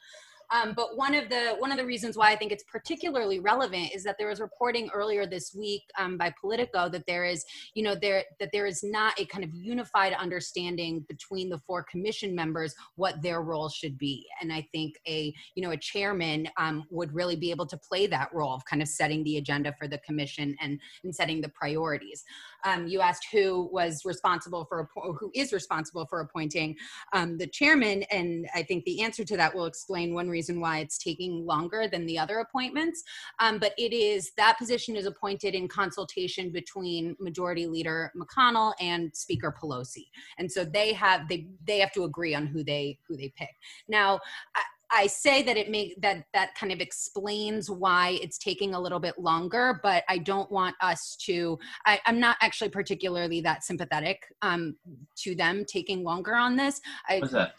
Um, 0.51 0.75
but 0.75 0.97
one 0.97 1.15
of 1.15 1.29
the 1.29 1.57
one 1.59 1.73
of 1.73 1.79
the 1.79 1.85
reasons 1.85 2.17
why 2.17 2.31
I 2.31 2.37
think 2.37 2.53
it's 2.53 2.65
particularly 2.65 3.41
relevant 3.41 3.91
is 3.95 4.05
that 4.05 4.17
there 4.19 4.29
was 4.29 4.41
reporting 4.41 4.89
earlier 4.95 5.27
this 5.27 5.55
week 5.55 5.83
um, 5.99 6.17
by 6.17 6.33
Politico 6.41 6.89
that 6.89 7.07
there 7.07 7.25
is, 7.25 7.45
you 7.75 7.83
know, 7.83 7.95
there 7.95 8.25
that 8.41 8.51
there 8.53 8.67
is 8.67 8.83
not 8.85 9.19
a 9.19 9.25
kind 9.27 9.45
of 9.45 9.55
unified 9.55 10.13
understanding 10.13 11.05
between 11.09 11.49
the 11.49 11.59
four 11.59 11.83
commission 11.83 12.35
members 12.35 12.75
what 12.95 13.21
their 13.23 13.43
role 13.43 13.69
should 13.69 13.99
be. 13.99 14.27
And 14.41 14.53
I 14.53 14.67
think 14.73 14.99
a 15.07 15.35
you 15.55 15.63
know 15.63 15.71
a 15.71 15.77
chairman 15.77 16.49
um, 16.57 16.85
would 16.91 17.13
really 17.15 17.37
be 17.37 17.51
able 17.51 17.67
to 17.67 17.77
play 17.77 18.07
that 18.07 18.33
role 18.33 18.55
of 18.55 18.65
kind 18.65 18.83
of 18.83 18.89
setting 18.89 19.25
the 19.25 19.39
agenda 19.39 19.75
for 19.79 19.89
the 19.89 19.99
commission 19.99 20.57
and 20.61 20.79
and 21.03 21.15
setting 21.15 21.41
the 21.41 21.49
priorities. 21.49 22.25
Um, 22.65 22.87
you 22.87 23.01
asked 23.01 23.27
who 23.33 23.69
was 23.73 24.05
responsible 24.05 24.65
for 24.65 24.89
who 24.95 25.31
is 25.35 25.53
responsible 25.53 26.07
for 26.07 26.21
appointing 26.21 26.77
um, 27.13 27.39
the 27.39 27.47
chairman, 27.47 28.05
and 28.05 28.47
I 28.55 28.63
think 28.63 28.85
the 28.85 29.03
answer 29.03 29.25
to 29.25 29.37
that 29.37 29.55
will 29.55 29.67
explain 29.67 30.15
one 30.15 30.29
reason 30.37 30.61
why 30.61 30.75
it's 30.79 30.99
taking 30.99 31.47
longer 31.47 31.89
than 31.93 32.07
the 32.07 32.19
other 32.19 32.39
appointments. 32.39 33.03
Um, 33.41 33.59
but 33.59 33.73
it 33.79 33.93
is 33.93 34.33
that 34.37 34.59
position 34.59 34.97
is 34.97 35.07
appointed 35.07 35.55
in 35.55 35.67
consultation 35.69 36.51
between 36.51 37.17
Majority 37.19 37.67
Leader 37.67 38.13
McConnell 38.21 38.73
and 38.81 39.15
Speaker 39.15 39.55
Pelosi, 39.59 40.07
and 40.39 40.51
so 40.51 40.65
they 40.65 40.93
have 40.93 41.29
they 41.31 41.41
they 41.67 41.79
have 41.81 41.93
to 41.93 42.05
agree 42.05 42.35
on 42.35 42.47
who 42.47 42.63
they 42.63 42.99
who 43.09 43.17
they 43.17 43.33
pick. 43.37 43.55
Now. 43.89 44.21
I, 44.55 44.63
I 44.89 45.09
say 45.09 45.43
that 45.43 45.57
it 45.57 45.69
make 45.69 46.01
that 46.01 46.27
that 46.33 46.55
kind 46.55 46.73
of 46.73 46.81
explains 46.81 47.69
why 47.69 48.19
it's 48.23 48.39
taking 48.39 48.75
a 48.75 48.81
little 48.81 49.01
bit 49.01 49.19
longer, 49.19 49.81
but 49.83 50.05
I 50.09 50.19
don't 50.19 50.51
want 50.51 50.77
us 50.81 51.17
to. 51.27 51.59
I, 51.87 51.99
I'm 52.07 52.21
not 52.21 52.37
actually 52.41 52.71
particularly 52.71 53.41
that 53.41 53.65
sympathetic 53.65 54.19
um, 54.43 54.77
to 55.23 55.35
them 55.35 55.65
taking 55.67 56.05
longer 56.05 56.37
on 56.37 56.55
this. 56.55 56.81
I, 57.09 57.19
What's 57.19 57.33
that? 57.33 57.55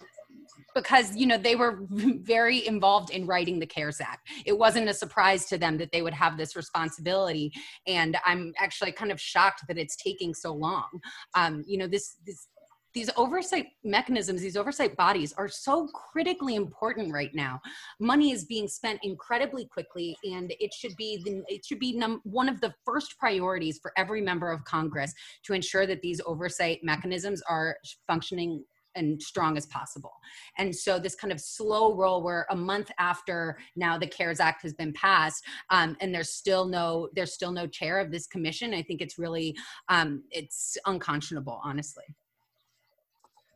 Because 0.77 1.15
you 1.15 1.25
know 1.25 1.37
they 1.37 1.55
were 1.55 1.79
very 1.89 2.65
involved 2.67 3.09
in 3.09 3.25
writing 3.25 3.59
the 3.59 3.65
cares 3.65 3.99
act. 3.99 4.29
It 4.45 4.57
wasn't 4.57 4.87
a 4.89 4.93
surprise 4.93 5.45
to 5.47 5.57
them 5.57 5.77
that 5.77 5.91
they 5.91 6.01
would 6.01 6.13
have 6.13 6.37
this 6.37 6.55
responsibility. 6.55 7.51
And 7.87 8.17
i'm 8.25 8.53
actually 8.57 8.91
kind 8.91 9.11
of 9.11 9.19
shocked 9.19 9.61
that 9.67 9.77
it's 9.77 9.95
taking 9.95 10.33
so 10.33 10.53
long. 10.53 10.87
Um, 11.33 11.63
you 11.67 11.77
know 11.77 11.87
this 11.87 12.15
this 12.25 12.47
these 12.93 13.09
oversight 13.15 13.67
mechanisms 13.83 14.41
these 14.41 14.57
oversight 14.57 14.95
bodies 14.95 15.33
are 15.37 15.47
so 15.47 15.87
critically 15.87 16.55
important 16.55 17.13
right 17.13 17.33
now. 17.33 17.59
Money 17.99 18.31
is 18.31 18.45
being 18.45 18.67
spent 18.67 18.99
incredibly 19.03 19.65
quickly 19.65 20.15
and 20.23 20.53
it 20.59 20.73
should 20.73 20.95
be 20.95 21.21
the, 21.23 21.43
it 21.47 21.65
should 21.65 21.79
be 21.79 21.93
num- 21.95 22.21
one 22.23 22.49
of 22.49 22.59
the 22.61 22.73
first 22.85 23.17
priorities 23.19 23.79
for 23.81 23.91
every 23.97 24.21
member 24.21 24.51
of 24.51 24.63
congress 24.63 25.13
to 25.43 25.53
ensure 25.53 25.85
that 25.85 26.01
these 26.01 26.21
oversight 26.25 26.79
mechanisms 26.83 27.41
are 27.49 27.77
functioning 28.07 28.63
and 28.97 29.21
strong 29.21 29.55
as 29.55 29.65
possible. 29.67 30.13
And 30.57 30.75
so 30.75 30.99
this 30.99 31.15
kind 31.15 31.31
of 31.31 31.39
slow 31.39 31.95
roll 31.95 32.21
where 32.21 32.45
a 32.49 32.55
month 32.55 32.91
after 32.99 33.57
now 33.75 33.97
the 33.97 34.07
CARES 34.07 34.39
Act 34.39 34.63
has 34.63 34.73
been 34.73 34.91
passed 34.93 35.45
um, 35.69 35.95
and 36.01 36.13
there's 36.13 36.31
still 36.31 36.65
no 36.65 37.09
there's 37.13 37.33
still 37.33 37.51
no 37.51 37.67
chair 37.67 37.99
of 37.99 38.11
this 38.11 38.27
commission. 38.27 38.73
I 38.73 38.81
think 38.81 39.01
it's 39.01 39.17
really 39.17 39.55
um, 39.87 40.23
it's 40.31 40.77
unconscionable, 40.85 41.61
honestly. 41.63 42.05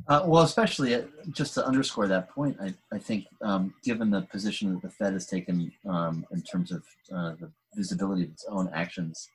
Uh, 0.08 0.24
well, 0.26 0.44
especially 0.44 0.96
uh, 0.96 1.04
just 1.32 1.54
to 1.54 1.66
underscore 1.66 2.08
that 2.08 2.30
point, 2.30 2.58
I, 2.60 2.74
I 2.92 2.98
think 2.98 3.28
um, 3.42 3.74
given 3.84 4.10
the 4.10 4.22
position 4.24 4.74
that 4.74 4.82
the 4.82 4.90
Fed 4.90 5.14
has 5.14 5.28
taken 5.28 5.72
um, 5.88 6.26
in 6.32 6.42
terms 6.42 6.72
of 6.72 6.84
uh, 7.14 7.34
the 7.40 7.52
visibility 7.76 8.24
of 8.24 8.32
its 8.32 8.46
own 8.46 8.68
actions, 8.74 9.30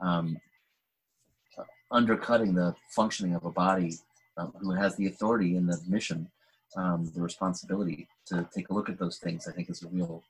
um, 0.00 0.38
undercutting 1.90 2.54
the 2.54 2.74
functioning 2.90 3.34
of 3.34 3.44
a 3.44 3.50
body 3.50 3.98
um, 4.36 4.52
who 4.60 4.70
has 4.72 4.96
the 4.96 5.06
authority 5.06 5.56
and 5.56 5.68
the 5.68 5.80
mission, 5.88 6.28
um, 6.76 7.10
the 7.14 7.20
responsibility 7.20 8.08
to 8.26 8.46
take 8.54 8.68
a 8.70 8.74
look 8.74 8.88
at 8.88 8.98
those 8.98 9.18
things, 9.18 9.48
I 9.48 9.52
think 9.52 9.70
is 9.70 9.82
a 9.82 9.88
real 9.88 10.22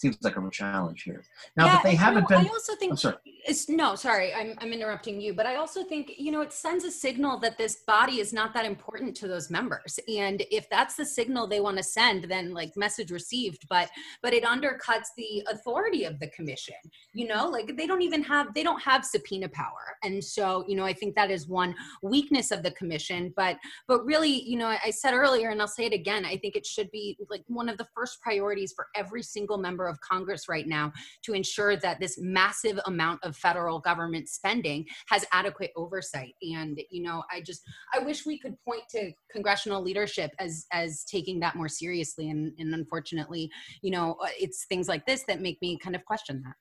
seems 0.00 0.16
like 0.22 0.36
a 0.36 0.40
real 0.40 0.50
challenge 0.50 1.02
here. 1.02 1.22
Now 1.56 1.66
yeah, 1.66 1.72
that 1.74 1.82
they 1.84 1.94
haven't 1.94 2.22
no, 2.22 2.38
been, 2.38 2.46
I 2.46 2.48
also 2.48 2.74
think 2.74 2.92
I'm 2.92 2.96
sorry. 2.96 3.16
it's 3.24 3.68
no, 3.68 3.94
sorry, 3.94 4.32
I'm 4.32 4.54
I'm 4.58 4.72
interrupting 4.72 5.20
you, 5.20 5.34
but 5.34 5.46
I 5.46 5.56
also 5.56 5.84
think 5.84 6.12
you 6.16 6.32
know 6.32 6.40
it 6.40 6.52
sends 6.52 6.84
a 6.84 6.90
signal 6.90 7.38
that 7.40 7.58
this 7.58 7.82
body 7.86 8.20
is 8.20 8.32
not 8.32 8.54
that 8.54 8.64
important 8.64 9.14
to 9.16 9.28
those 9.28 9.50
members, 9.50 10.00
and 10.08 10.42
if 10.50 10.68
that's 10.70 10.96
the 10.96 11.04
signal 11.04 11.46
they 11.46 11.60
want 11.60 11.76
to 11.76 11.82
send, 11.82 12.24
then 12.24 12.54
like 12.54 12.76
message 12.76 13.10
received. 13.10 13.66
But 13.68 13.90
but 14.22 14.32
it 14.32 14.44
undercuts 14.44 15.08
the 15.16 15.46
authority 15.50 16.04
of 16.04 16.18
the 16.18 16.28
commission. 16.28 16.76
You 17.12 17.28
know, 17.28 17.48
like 17.48 17.76
they 17.76 17.86
don't 17.86 18.02
even 18.02 18.22
have 18.22 18.54
they 18.54 18.62
don't 18.62 18.82
have 18.82 19.04
subpoena 19.04 19.48
power, 19.50 19.96
and 20.02 20.24
so 20.24 20.64
you 20.66 20.76
know 20.76 20.84
I 20.84 20.94
think 20.94 21.14
that 21.16 21.30
is 21.30 21.46
one 21.46 21.74
weakness 22.02 22.50
of 22.50 22.62
the 22.62 22.70
commission. 22.72 23.34
But 23.36 23.58
but 23.86 24.04
really, 24.06 24.42
you 24.48 24.56
know, 24.56 24.68
I, 24.68 24.78
I 24.86 24.90
said 24.90 25.12
earlier, 25.12 25.50
and 25.50 25.60
I'll 25.60 25.68
say 25.68 25.84
it 25.84 25.92
again, 25.92 26.24
I 26.24 26.38
think 26.38 26.56
it 26.56 26.64
should 26.64 26.90
be 26.90 27.18
like 27.28 27.44
one 27.48 27.68
of 27.68 27.76
the 27.76 27.86
first 27.94 28.20
priorities 28.22 28.72
for 28.72 28.86
every 28.96 29.22
single 29.22 29.58
member 29.58 29.89
of 29.90 30.00
Congress 30.00 30.48
right 30.48 30.66
now 30.66 30.92
to 31.24 31.34
ensure 31.34 31.76
that 31.76 32.00
this 32.00 32.18
massive 32.18 32.80
amount 32.86 33.20
of 33.22 33.36
federal 33.36 33.78
government 33.80 34.28
spending 34.28 34.86
has 35.08 35.26
adequate 35.32 35.72
oversight. 35.76 36.34
And 36.42 36.80
you 36.90 37.02
know, 37.02 37.22
I 37.30 37.42
just 37.42 37.60
I 37.94 37.98
wish 37.98 38.24
we 38.24 38.38
could 38.38 38.56
point 38.66 38.84
to 38.92 39.12
congressional 39.30 39.82
leadership 39.82 40.30
as 40.38 40.66
as 40.72 41.04
taking 41.04 41.40
that 41.40 41.56
more 41.56 41.68
seriously. 41.68 42.30
And, 42.30 42.52
and 42.58 42.72
unfortunately, 42.74 43.50
you 43.82 43.90
know, 43.90 44.16
uh, 44.22 44.28
it's 44.38 44.64
things 44.66 44.88
like 44.88 45.04
this 45.06 45.24
that 45.28 45.40
make 45.40 45.60
me 45.60 45.76
kind 45.78 45.94
of 45.94 46.04
question 46.04 46.42
that. 46.44 46.54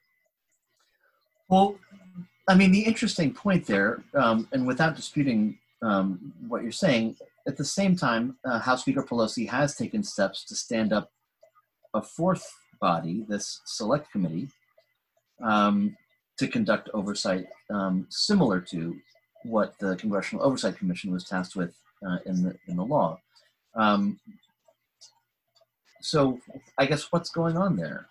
Well, 1.47 1.77
I 2.47 2.55
mean, 2.55 2.71
the 2.71 2.81
interesting 2.81 3.33
point 3.33 3.65
there, 3.65 4.03
um, 4.13 4.47
and 4.51 4.67
without 4.67 4.95
disputing 4.95 5.57
um, 5.81 6.33
what 6.47 6.63
you're 6.63 6.71
saying, 6.71 7.15
at 7.47 7.57
the 7.57 7.65
same 7.65 7.95
time, 7.95 8.37
uh, 8.45 8.59
House 8.59 8.81
Speaker 8.81 9.03
Pelosi 9.03 9.47
has 9.49 9.75
taken 9.75 10.03
steps 10.03 10.45
to 10.45 10.55
stand 10.55 10.93
up 10.93 11.11
a 11.93 12.01
fourth 12.01 12.45
body, 12.79 13.25
this 13.27 13.61
select 13.65 14.11
committee, 14.11 14.49
um, 15.43 15.95
to 16.37 16.47
conduct 16.47 16.89
oversight 16.93 17.47
um, 17.69 18.07
similar 18.09 18.59
to 18.61 18.95
what 19.43 19.77
the 19.79 19.95
Congressional 19.95 20.45
Oversight 20.45 20.77
Commission 20.77 21.11
was 21.11 21.23
tasked 21.23 21.55
with 21.55 21.75
uh, 22.07 22.17
in 22.25 22.43
the 22.43 22.55
in 22.67 22.77
the 22.77 22.83
law. 22.83 23.19
Um, 23.75 24.19
so, 26.01 26.39
I 26.77 26.85
guess 26.85 27.11
what's 27.11 27.29
going 27.29 27.57
on 27.57 27.75
there? 27.75 28.07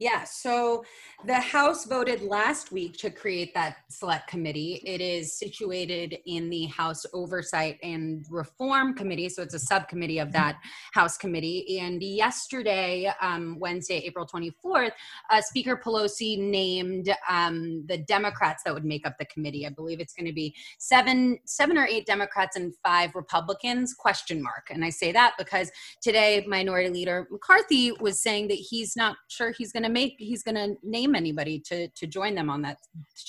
Yeah, 0.00 0.22
so 0.22 0.84
the 1.26 1.40
House 1.40 1.84
voted 1.84 2.22
last 2.22 2.70
week 2.70 2.96
to 2.98 3.10
create 3.10 3.52
that 3.54 3.78
select 3.90 4.28
committee. 4.28 4.80
It 4.84 5.00
is 5.00 5.36
situated 5.36 6.18
in 6.24 6.48
the 6.50 6.66
House 6.66 7.04
Oversight 7.12 7.78
and 7.82 8.24
Reform 8.30 8.94
Committee, 8.94 9.28
so 9.28 9.42
it's 9.42 9.54
a 9.54 9.58
subcommittee 9.58 10.20
of 10.20 10.30
that 10.34 10.60
House 10.92 11.16
committee. 11.16 11.80
And 11.80 12.00
yesterday, 12.00 13.12
um, 13.20 13.56
Wednesday, 13.58 13.96
April 14.06 14.24
24th, 14.24 14.92
uh, 15.30 15.40
Speaker 15.40 15.76
Pelosi 15.76 16.38
named 16.38 17.12
um, 17.28 17.84
the 17.88 17.98
Democrats 17.98 18.62
that 18.64 18.72
would 18.72 18.84
make 18.84 19.04
up 19.04 19.18
the 19.18 19.24
committee. 19.24 19.66
I 19.66 19.70
believe 19.70 19.98
it's 19.98 20.14
going 20.14 20.26
to 20.26 20.32
be 20.32 20.54
seven, 20.78 21.40
seven 21.44 21.76
or 21.76 21.86
eight 21.86 22.06
Democrats 22.06 22.54
and 22.54 22.72
five 22.84 23.16
Republicans. 23.16 23.94
Question 23.94 24.40
mark. 24.44 24.68
And 24.70 24.84
I 24.84 24.90
say 24.90 25.10
that 25.10 25.34
because 25.36 25.72
today, 26.00 26.44
Minority 26.46 26.88
Leader 26.88 27.26
McCarthy 27.32 27.90
was 27.98 28.22
saying 28.22 28.46
that 28.46 28.54
he's 28.54 28.94
not 28.94 29.16
sure 29.26 29.50
he's 29.50 29.72
going 29.72 29.82
to 29.82 29.87
to 29.88 29.92
make 29.92 30.14
he's 30.18 30.42
going 30.42 30.54
to 30.54 30.76
name 30.82 31.14
anybody 31.14 31.58
to 31.60 31.88
to 31.88 32.06
join 32.06 32.34
them 32.34 32.50
on 32.50 32.62
that 32.62 32.78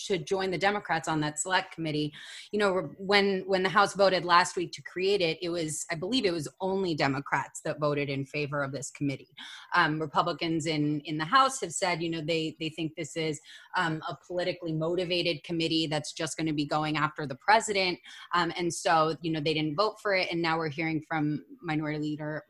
to 0.08 0.17
join 0.17 0.52
the 0.52 0.58
democrats 0.58 1.08
on 1.08 1.19
that 1.22 1.39
select 1.39 1.74
committee. 1.74 2.13
You 2.52 2.60
know 2.60 2.89
when 2.98 3.43
when 3.48 3.63
the 3.63 3.69
house 3.69 3.93
voted 3.95 4.26
last 4.26 4.56
week 4.56 4.72
to 4.74 4.82
create 4.84 5.22
it 5.22 5.38
it 5.41 5.50
was 5.50 5.86
i 5.91 5.95
believe 5.95 6.26
it 6.26 6.34
was 6.34 6.48
only 6.62 6.95
democrats 6.95 7.62
that 7.65 7.80
voted 7.80 8.10
in 8.10 8.26
favor 8.26 8.63
of 8.63 8.72
this 8.72 8.91
committee. 8.91 9.34
Um, 9.76 10.00
republicans 10.00 10.65
in 10.65 11.02
in 11.02 11.17
the 11.17 11.26
house 11.26 11.62
have 11.62 11.72
said 11.72 12.02
you 12.02 12.10
know 12.10 12.22
they 12.22 12.56
they 12.60 12.69
think 12.69 12.93
this 12.95 13.15
is 13.15 13.39
um, 13.76 14.02
a 14.08 14.17
politically 14.28 14.74
motivated 14.74 15.43
committee 15.43 15.88
that's 15.88 16.13
just 16.13 16.38
going 16.38 16.48
to 16.48 16.54
be 16.54 16.65
going 16.65 16.98
after 16.98 17.26
the 17.26 17.36
president. 17.36 18.00
Um, 18.34 18.52
and 18.58 18.74
so 18.74 19.15
you 19.22 19.32
know 19.32 19.39
they 19.39 19.54
didn't 19.54 19.76
vote 19.76 19.95
for 20.02 20.13
it 20.13 20.30
and 20.32 20.41
now 20.41 20.58
we're 20.58 20.69
hearing 20.69 21.04
from 21.08 21.43
minority 21.62 22.00
leader 22.00 22.43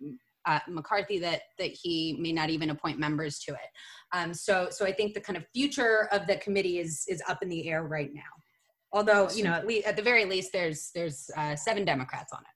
uh, 0.49 0.59
McCarthy 0.67 1.19
that 1.19 1.41
that 1.59 1.71
he 1.71 2.17
may 2.19 2.31
not 2.31 2.49
even 2.49 2.71
appoint 2.71 2.97
members 2.99 3.39
to 3.39 3.51
it. 3.51 3.69
Um, 4.13 4.33
so 4.33 4.67
so 4.71 4.85
I 4.85 4.91
think 4.91 5.13
the 5.13 5.21
kind 5.21 5.38
of 5.38 5.45
future 5.53 6.09
of 6.12 6.25
the 6.27 6.38
committee 6.38 6.79
is 6.79 7.05
is 7.07 7.21
up 7.27 7.43
in 7.43 7.49
the 7.49 7.69
air 7.69 7.83
right 7.83 8.12
now. 8.13 8.31
Although 8.91 9.29
you 9.29 9.43
know 9.43 9.53
at, 9.53 9.67
least, 9.67 9.85
at 9.85 9.95
the 9.95 10.01
very 10.01 10.25
least 10.25 10.51
there's 10.51 10.89
there's 10.95 11.29
uh, 11.38 11.55
seven 11.55 11.85
Democrats 11.85 12.33
on 12.33 12.39
it. 12.41 12.55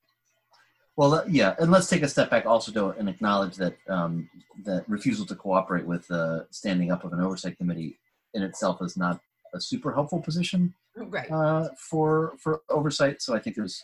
Well, 0.95 1.13
uh, 1.15 1.23
yeah, 1.27 1.55
and 1.59 1.71
let's 1.71 1.89
take 1.89 2.03
a 2.03 2.07
step 2.07 2.29
back 2.29 2.45
also 2.45 2.71
to 2.71 2.97
and 2.99 3.07
acknowledge 3.07 3.55
that 3.57 3.77
um, 3.87 4.29
that 4.65 4.83
refusal 4.87 5.25
to 5.27 5.35
cooperate 5.35 5.85
with 5.85 6.09
uh, 6.09 6.41
standing 6.49 6.91
up 6.91 7.03
of 7.03 7.13
an 7.13 7.21
oversight 7.21 7.57
committee 7.57 7.99
in 8.33 8.41
itself 8.41 8.81
is 8.81 8.97
not 8.97 9.19
a 9.53 9.61
super 9.61 9.93
helpful 9.93 10.19
position 10.19 10.73
right. 10.95 11.29
uh, 11.31 11.69
for 11.77 12.33
for 12.39 12.61
oversight. 12.69 13.21
So 13.21 13.35
I 13.35 13.39
think 13.39 13.55
there's 13.55 13.83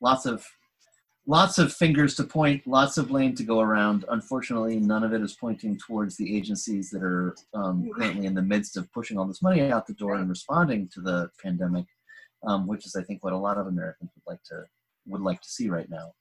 lots 0.00 0.24
of 0.24 0.46
lots 1.26 1.58
of 1.58 1.72
fingers 1.72 2.14
to 2.16 2.24
point, 2.24 2.66
lots 2.66 2.98
of 2.98 3.08
blame 3.08 3.34
to 3.36 3.42
go 3.42 3.60
around. 3.60 4.04
Unfortunately, 4.08 4.78
none 4.78 5.04
of 5.04 5.12
it 5.12 5.20
is 5.20 5.36
pointing 5.38 5.78
towards 5.78 6.16
the 6.16 6.36
agencies 6.36 6.90
that 6.90 7.02
are 7.02 7.36
um, 7.54 7.90
currently 7.96 8.26
in 8.26 8.34
the 8.34 8.42
midst 8.42 8.76
of 8.76 8.92
pushing 8.92 9.18
all 9.18 9.26
this 9.26 9.42
money 9.42 9.70
out 9.70 9.86
the 9.86 9.94
door 9.94 10.16
and 10.16 10.28
responding 10.28 10.88
to 10.94 11.00
the 11.00 11.30
pandemic, 11.42 11.86
um, 12.46 12.66
which 12.66 12.86
is, 12.86 12.96
I 12.96 13.02
think, 13.02 13.22
what 13.22 13.32
a 13.32 13.38
lot 13.38 13.58
of 13.58 13.66
Americans 13.66 14.10
would 14.14 14.30
like 14.30 14.42
to 14.44 14.64
would 15.06 15.22
like 15.22 15.40
to 15.40 15.48
see 15.48 15.68
right 15.68 15.88
now. 15.90 16.12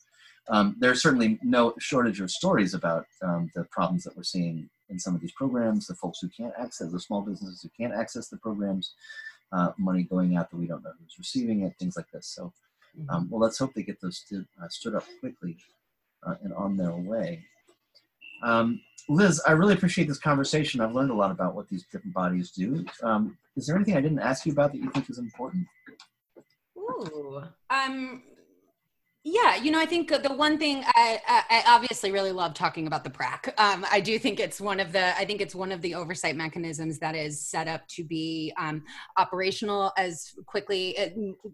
Um, 0.49 0.75
there's 0.79 1.01
certainly 1.01 1.37
no 1.43 1.73
shortage 1.79 2.21
of 2.21 2.31
stories 2.31 2.73
about 2.73 3.05
um, 3.21 3.51
the 3.53 3.65
problems 3.65 4.03
that 4.03 4.17
we're 4.17 4.23
seeing 4.23 4.69
in 4.89 4.97
some 4.97 5.13
of 5.13 5.21
these 5.21 5.33
programs, 5.33 5.85
the 5.85 5.95
folks 5.95 6.19
who 6.21 6.29
can't 6.29 6.53
access, 6.59 6.91
the 6.91 6.99
small 6.99 7.21
businesses 7.21 7.61
who 7.61 7.69
can't 7.77 7.93
access 7.93 8.29
the 8.29 8.37
programs, 8.37 8.93
uh, 9.51 9.71
money 9.77 10.03
going 10.03 10.37
out 10.37 10.49
that 10.49 10.57
we 10.57 10.65
don't 10.65 10.83
know 10.83 10.93
who's 10.99 11.19
receiving 11.19 11.61
it, 11.61 11.73
things 11.77 11.95
like 11.95 12.09
this. 12.11 12.27
So 12.27 12.51
um, 13.09 13.27
well, 13.29 13.41
let's 13.41 13.57
hope 13.57 13.73
they 13.73 13.83
get 13.83 14.01
those 14.01 14.17
stood, 14.17 14.45
uh, 14.61 14.67
stood 14.69 14.95
up 14.95 15.05
quickly 15.19 15.57
uh, 16.25 16.35
and 16.43 16.53
on 16.53 16.77
their 16.77 16.93
way. 16.93 17.45
Um, 18.43 18.81
Liz, 19.07 19.41
I 19.47 19.53
really 19.53 19.73
appreciate 19.73 20.07
this 20.07 20.19
conversation. 20.19 20.81
I've 20.81 20.93
learned 20.93 21.11
a 21.11 21.15
lot 21.15 21.31
about 21.31 21.55
what 21.55 21.67
these 21.67 21.85
different 21.91 22.13
bodies 22.13 22.51
do. 22.51 22.85
Um, 23.03 23.37
is 23.55 23.65
there 23.65 23.75
anything 23.75 23.97
I 23.97 24.01
didn't 24.01 24.19
ask 24.19 24.45
you 24.45 24.51
about 24.51 24.71
that 24.71 24.77
you 24.77 24.89
think 24.91 25.09
is 25.09 25.17
important? 25.17 25.65
Ooh, 26.77 27.41
um, 27.69 28.23
yeah, 29.25 29.57
you 29.57 29.69
know, 29.69 29.81
I 29.81 29.85
think 29.85 30.09
the 30.09 30.33
one 30.33 30.57
thing 30.57 30.81
I, 30.85 31.19
I 31.27 31.63
obviously 31.67 32.09
really 32.09 32.31
love 32.31 32.53
talking 32.53 32.87
about 32.87 33.03
the 33.03 33.09
PRAC. 33.09 33.53
Um, 33.57 33.85
I 33.91 33.99
do 33.99 34.17
think 34.17 34.39
it's 34.39 34.61
one 34.61 34.79
of 34.79 34.93
the 34.93 35.17
I 35.17 35.25
think 35.25 35.41
it's 35.41 35.53
one 35.53 35.73
of 35.73 35.81
the 35.81 35.93
oversight 35.93 36.37
mechanisms 36.37 36.99
that 36.99 37.15
is 37.15 37.45
set 37.45 37.67
up 37.67 37.85
to 37.89 38.05
be 38.05 38.53
um, 38.57 38.81
operational 39.17 39.91
as 39.97 40.33
quickly, 40.45 40.97
uh, 40.97 41.09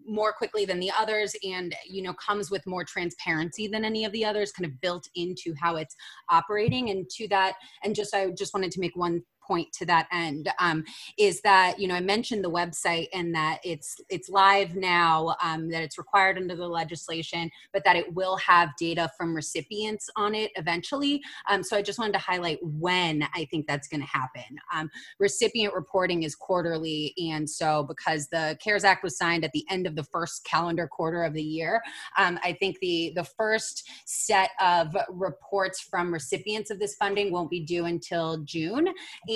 more 0.06 0.32
quickly 0.32 0.64
than 0.64 0.78
the 0.78 0.92
others, 0.96 1.34
and 1.42 1.74
you 1.88 2.02
know 2.02 2.14
comes 2.14 2.52
with 2.52 2.64
more 2.68 2.84
transparency 2.84 3.66
than 3.66 3.84
any 3.84 4.04
of 4.04 4.12
the 4.12 4.24
others, 4.24 4.52
kind 4.52 4.70
of 4.70 4.80
built 4.80 5.08
into 5.16 5.52
how 5.60 5.74
it's 5.74 5.96
operating. 6.30 6.90
And 6.90 7.10
to 7.16 7.26
that, 7.28 7.54
and 7.82 7.96
just 7.96 8.14
I 8.14 8.30
just 8.30 8.54
wanted 8.54 8.70
to 8.72 8.80
make 8.80 8.94
one 8.94 9.24
point 9.46 9.72
to 9.72 9.86
that 9.86 10.08
end 10.12 10.48
um, 10.58 10.84
is 11.18 11.40
that 11.42 11.78
you 11.78 11.88
know 11.88 11.94
I 11.94 12.00
mentioned 12.00 12.44
the 12.44 12.50
website 12.50 13.08
and 13.12 13.34
that 13.34 13.60
it's 13.64 14.00
it's 14.08 14.28
live 14.28 14.74
now 14.76 15.36
um, 15.42 15.68
that 15.70 15.82
it's 15.82 15.98
required 15.98 16.36
under 16.36 16.56
the 16.56 16.66
legislation, 16.66 17.50
but 17.72 17.84
that 17.84 17.96
it 17.96 18.12
will 18.14 18.36
have 18.36 18.70
data 18.78 19.10
from 19.16 19.34
recipients 19.34 20.08
on 20.16 20.34
it 20.34 20.50
eventually. 20.56 21.22
Um, 21.48 21.62
so 21.62 21.76
I 21.76 21.82
just 21.82 21.98
wanted 21.98 22.12
to 22.12 22.18
highlight 22.18 22.58
when 22.62 23.26
I 23.34 23.46
think 23.50 23.66
that's 23.66 23.88
going 23.88 24.00
to 24.00 24.06
happen. 24.06 24.56
Um, 24.74 24.90
recipient 25.18 25.74
reporting 25.74 26.22
is 26.22 26.34
quarterly, 26.34 27.14
and 27.30 27.48
so 27.48 27.84
because 27.84 28.28
the 28.28 28.56
CARES 28.62 28.84
Act 28.84 29.02
was 29.02 29.16
signed 29.16 29.44
at 29.44 29.52
the 29.52 29.64
end 29.70 29.86
of 29.86 29.94
the 29.94 30.04
first 30.04 30.44
calendar 30.44 30.86
quarter 30.86 31.22
of 31.22 31.34
the 31.34 31.42
year, 31.42 31.82
um, 32.18 32.38
I 32.42 32.52
think 32.52 32.78
the 32.80 33.12
the 33.14 33.24
first 33.24 33.88
set 34.04 34.50
of 34.60 34.96
reports 35.10 35.80
from 35.80 36.12
recipients 36.12 36.70
of 36.70 36.78
this 36.78 36.94
funding 36.94 37.32
won't 37.32 37.50
be 37.50 37.60
due 37.60 37.84
until 37.86 38.38
June 38.44 38.88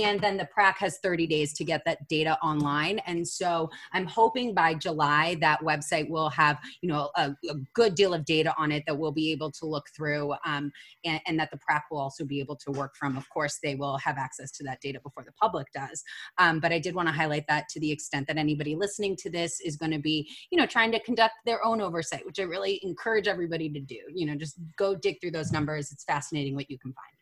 and 0.05 0.21
then 0.21 0.37
the 0.37 0.47
prac 0.47 0.79
has 0.79 0.99
30 1.03 1.27
days 1.27 1.53
to 1.55 1.65
get 1.65 1.83
that 1.85 2.07
data 2.09 2.39
online. 2.43 3.01
And 3.07 3.27
so 3.27 3.71
i'm 3.93 4.07
hoping 4.07 4.55
by 4.55 4.75
july 4.75 5.37
that 5.41 5.61
website 5.61 6.09
will 6.09 6.29
have 6.31 6.59
you 6.83 6.89
know 6.89 7.11
a, 7.17 7.35
a 7.49 7.55
good 7.75 7.95
deal 7.95 8.15
of 8.15 8.25
data 8.25 8.55
on 8.59 8.73
it 8.73 8.83
that 8.87 8.97
we'll 8.97 9.13
be 9.13 9.33
able 9.33 9.51
to 9.53 9.67
look 9.67 9.87
through 9.97 10.33
um, 10.45 10.73
and, 11.05 11.21
and, 11.27 11.39
that 11.41 11.51
the 11.51 11.59
prac 11.59 11.85
will 11.91 11.99
also 11.99 12.25
be 12.25 12.41
able 12.41 12.57
to 12.57 12.71
work 12.73 12.95
from. 12.97 13.17
Of 13.17 13.29
course 13.31 13.59
they 13.63 13.75
will 13.75 13.97
have 13.99 14.19
access 14.19 14.51
to 14.53 14.65
that 14.65 14.81
data 14.81 15.01
before 15.03 15.25
the 15.25 15.33
public 15.33 15.69
does. 15.73 16.03
Um, 16.39 16.61
but 16.61 16.73
i 16.73 16.79
did 16.79 16.95
want 16.95 17.09
to 17.09 17.13
highlight 17.13 17.47
that 17.49 17.69
to 17.71 17.81
the 17.81 17.91
extent 17.91 18.27
that 18.27 18.37
anybody 18.37 18.75
listening 18.75 19.17
to 19.17 19.31
this 19.31 19.61
is 19.61 19.77
going 19.77 19.93
to 19.93 19.99
be 19.99 20.29
you 20.51 20.59
know 20.59 20.67
trying 20.67 20.93
to 20.93 21.01
conduct 21.01 21.35
their 21.45 21.65
own 21.65 21.81
oversight 21.81 22.25
which 22.27 22.39
i 22.39 22.43
really 22.43 22.81
encourage 22.83 23.29
everybody 23.29 23.69
to 23.71 23.81
do. 23.81 24.01
You 24.15 24.27
know 24.27 24.35
just 24.35 24.57
go 24.77 24.95
dig 24.95 25.21
through 25.21 25.33
those 25.33 25.53
numbers. 25.53 25.93
It's 25.93 26.05
fascinating 26.05 26.55
what 26.55 26.71
you 26.71 26.79
can 26.79 26.93
find 26.93 27.20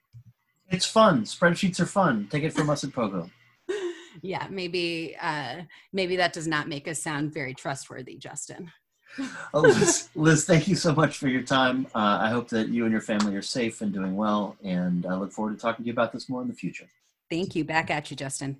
it's 0.70 0.86
fun. 0.86 1.22
Spreadsheets 1.22 1.80
are 1.80 1.86
fun. 1.86 2.28
Take 2.30 2.44
it 2.44 2.52
from 2.52 2.70
us 2.70 2.84
at 2.84 2.90
Pogo. 2.90 3.30
yeah, 4.22 4.46
maybe 4.50 5.16
uh, 5.20 5.62
maybe 5.92 6.16
that 6.16 6.32
does 6.32 6.46
not 6.46 6.68
make 6.68 6.88
us 6.88 7.00
sound 7.00 7.32
very 7.32 7.54
trustworthy, 7.54 8.16
Justin. 8.16 8.70
oh, 9.54 9.60
Liz, 9.60 10.08
Liz, 10.14 10.44
thank 10.44 10.68
you 10.68 10.76
so 10.76 10.94
much 10.94 11.18
for 11.18 11.28
your 11.28 11.42
time. 11.42 11.86
Uh, 11.94 12.18
I 12.20 12.28
hope 12.28 12.48
that 12.50 12.68
you 12.68 12.84
and 12.84 12.92
your 12.92 13.00
family 13.00 13.34
are 13.36 13.42
safe 13.42 13.80
and 13.80 13.92
doing 13.92 14.16
well, 14.16 14.56
and 14.62 15.06
I 15.06 15.14
look 15.14 15.32
forward 15.32 15.56
to 15.56 15.60
talking 15.60 15.84
to 15.84 15.86
you 15.86 15.92
about 15.92 16.12
this 16.12 16.28
more 16.28 16.42
in 16.42 16.48
the 16.48 16.54
future. 16.54 16.86
Thank 17.30 17.56
you. 17.56 17.64
Back 17.64 17.90
at 17.90 18.10
you, 18.10 18.16
Justin. 18.16 18.58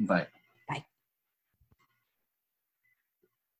Bye. 0.00 0.26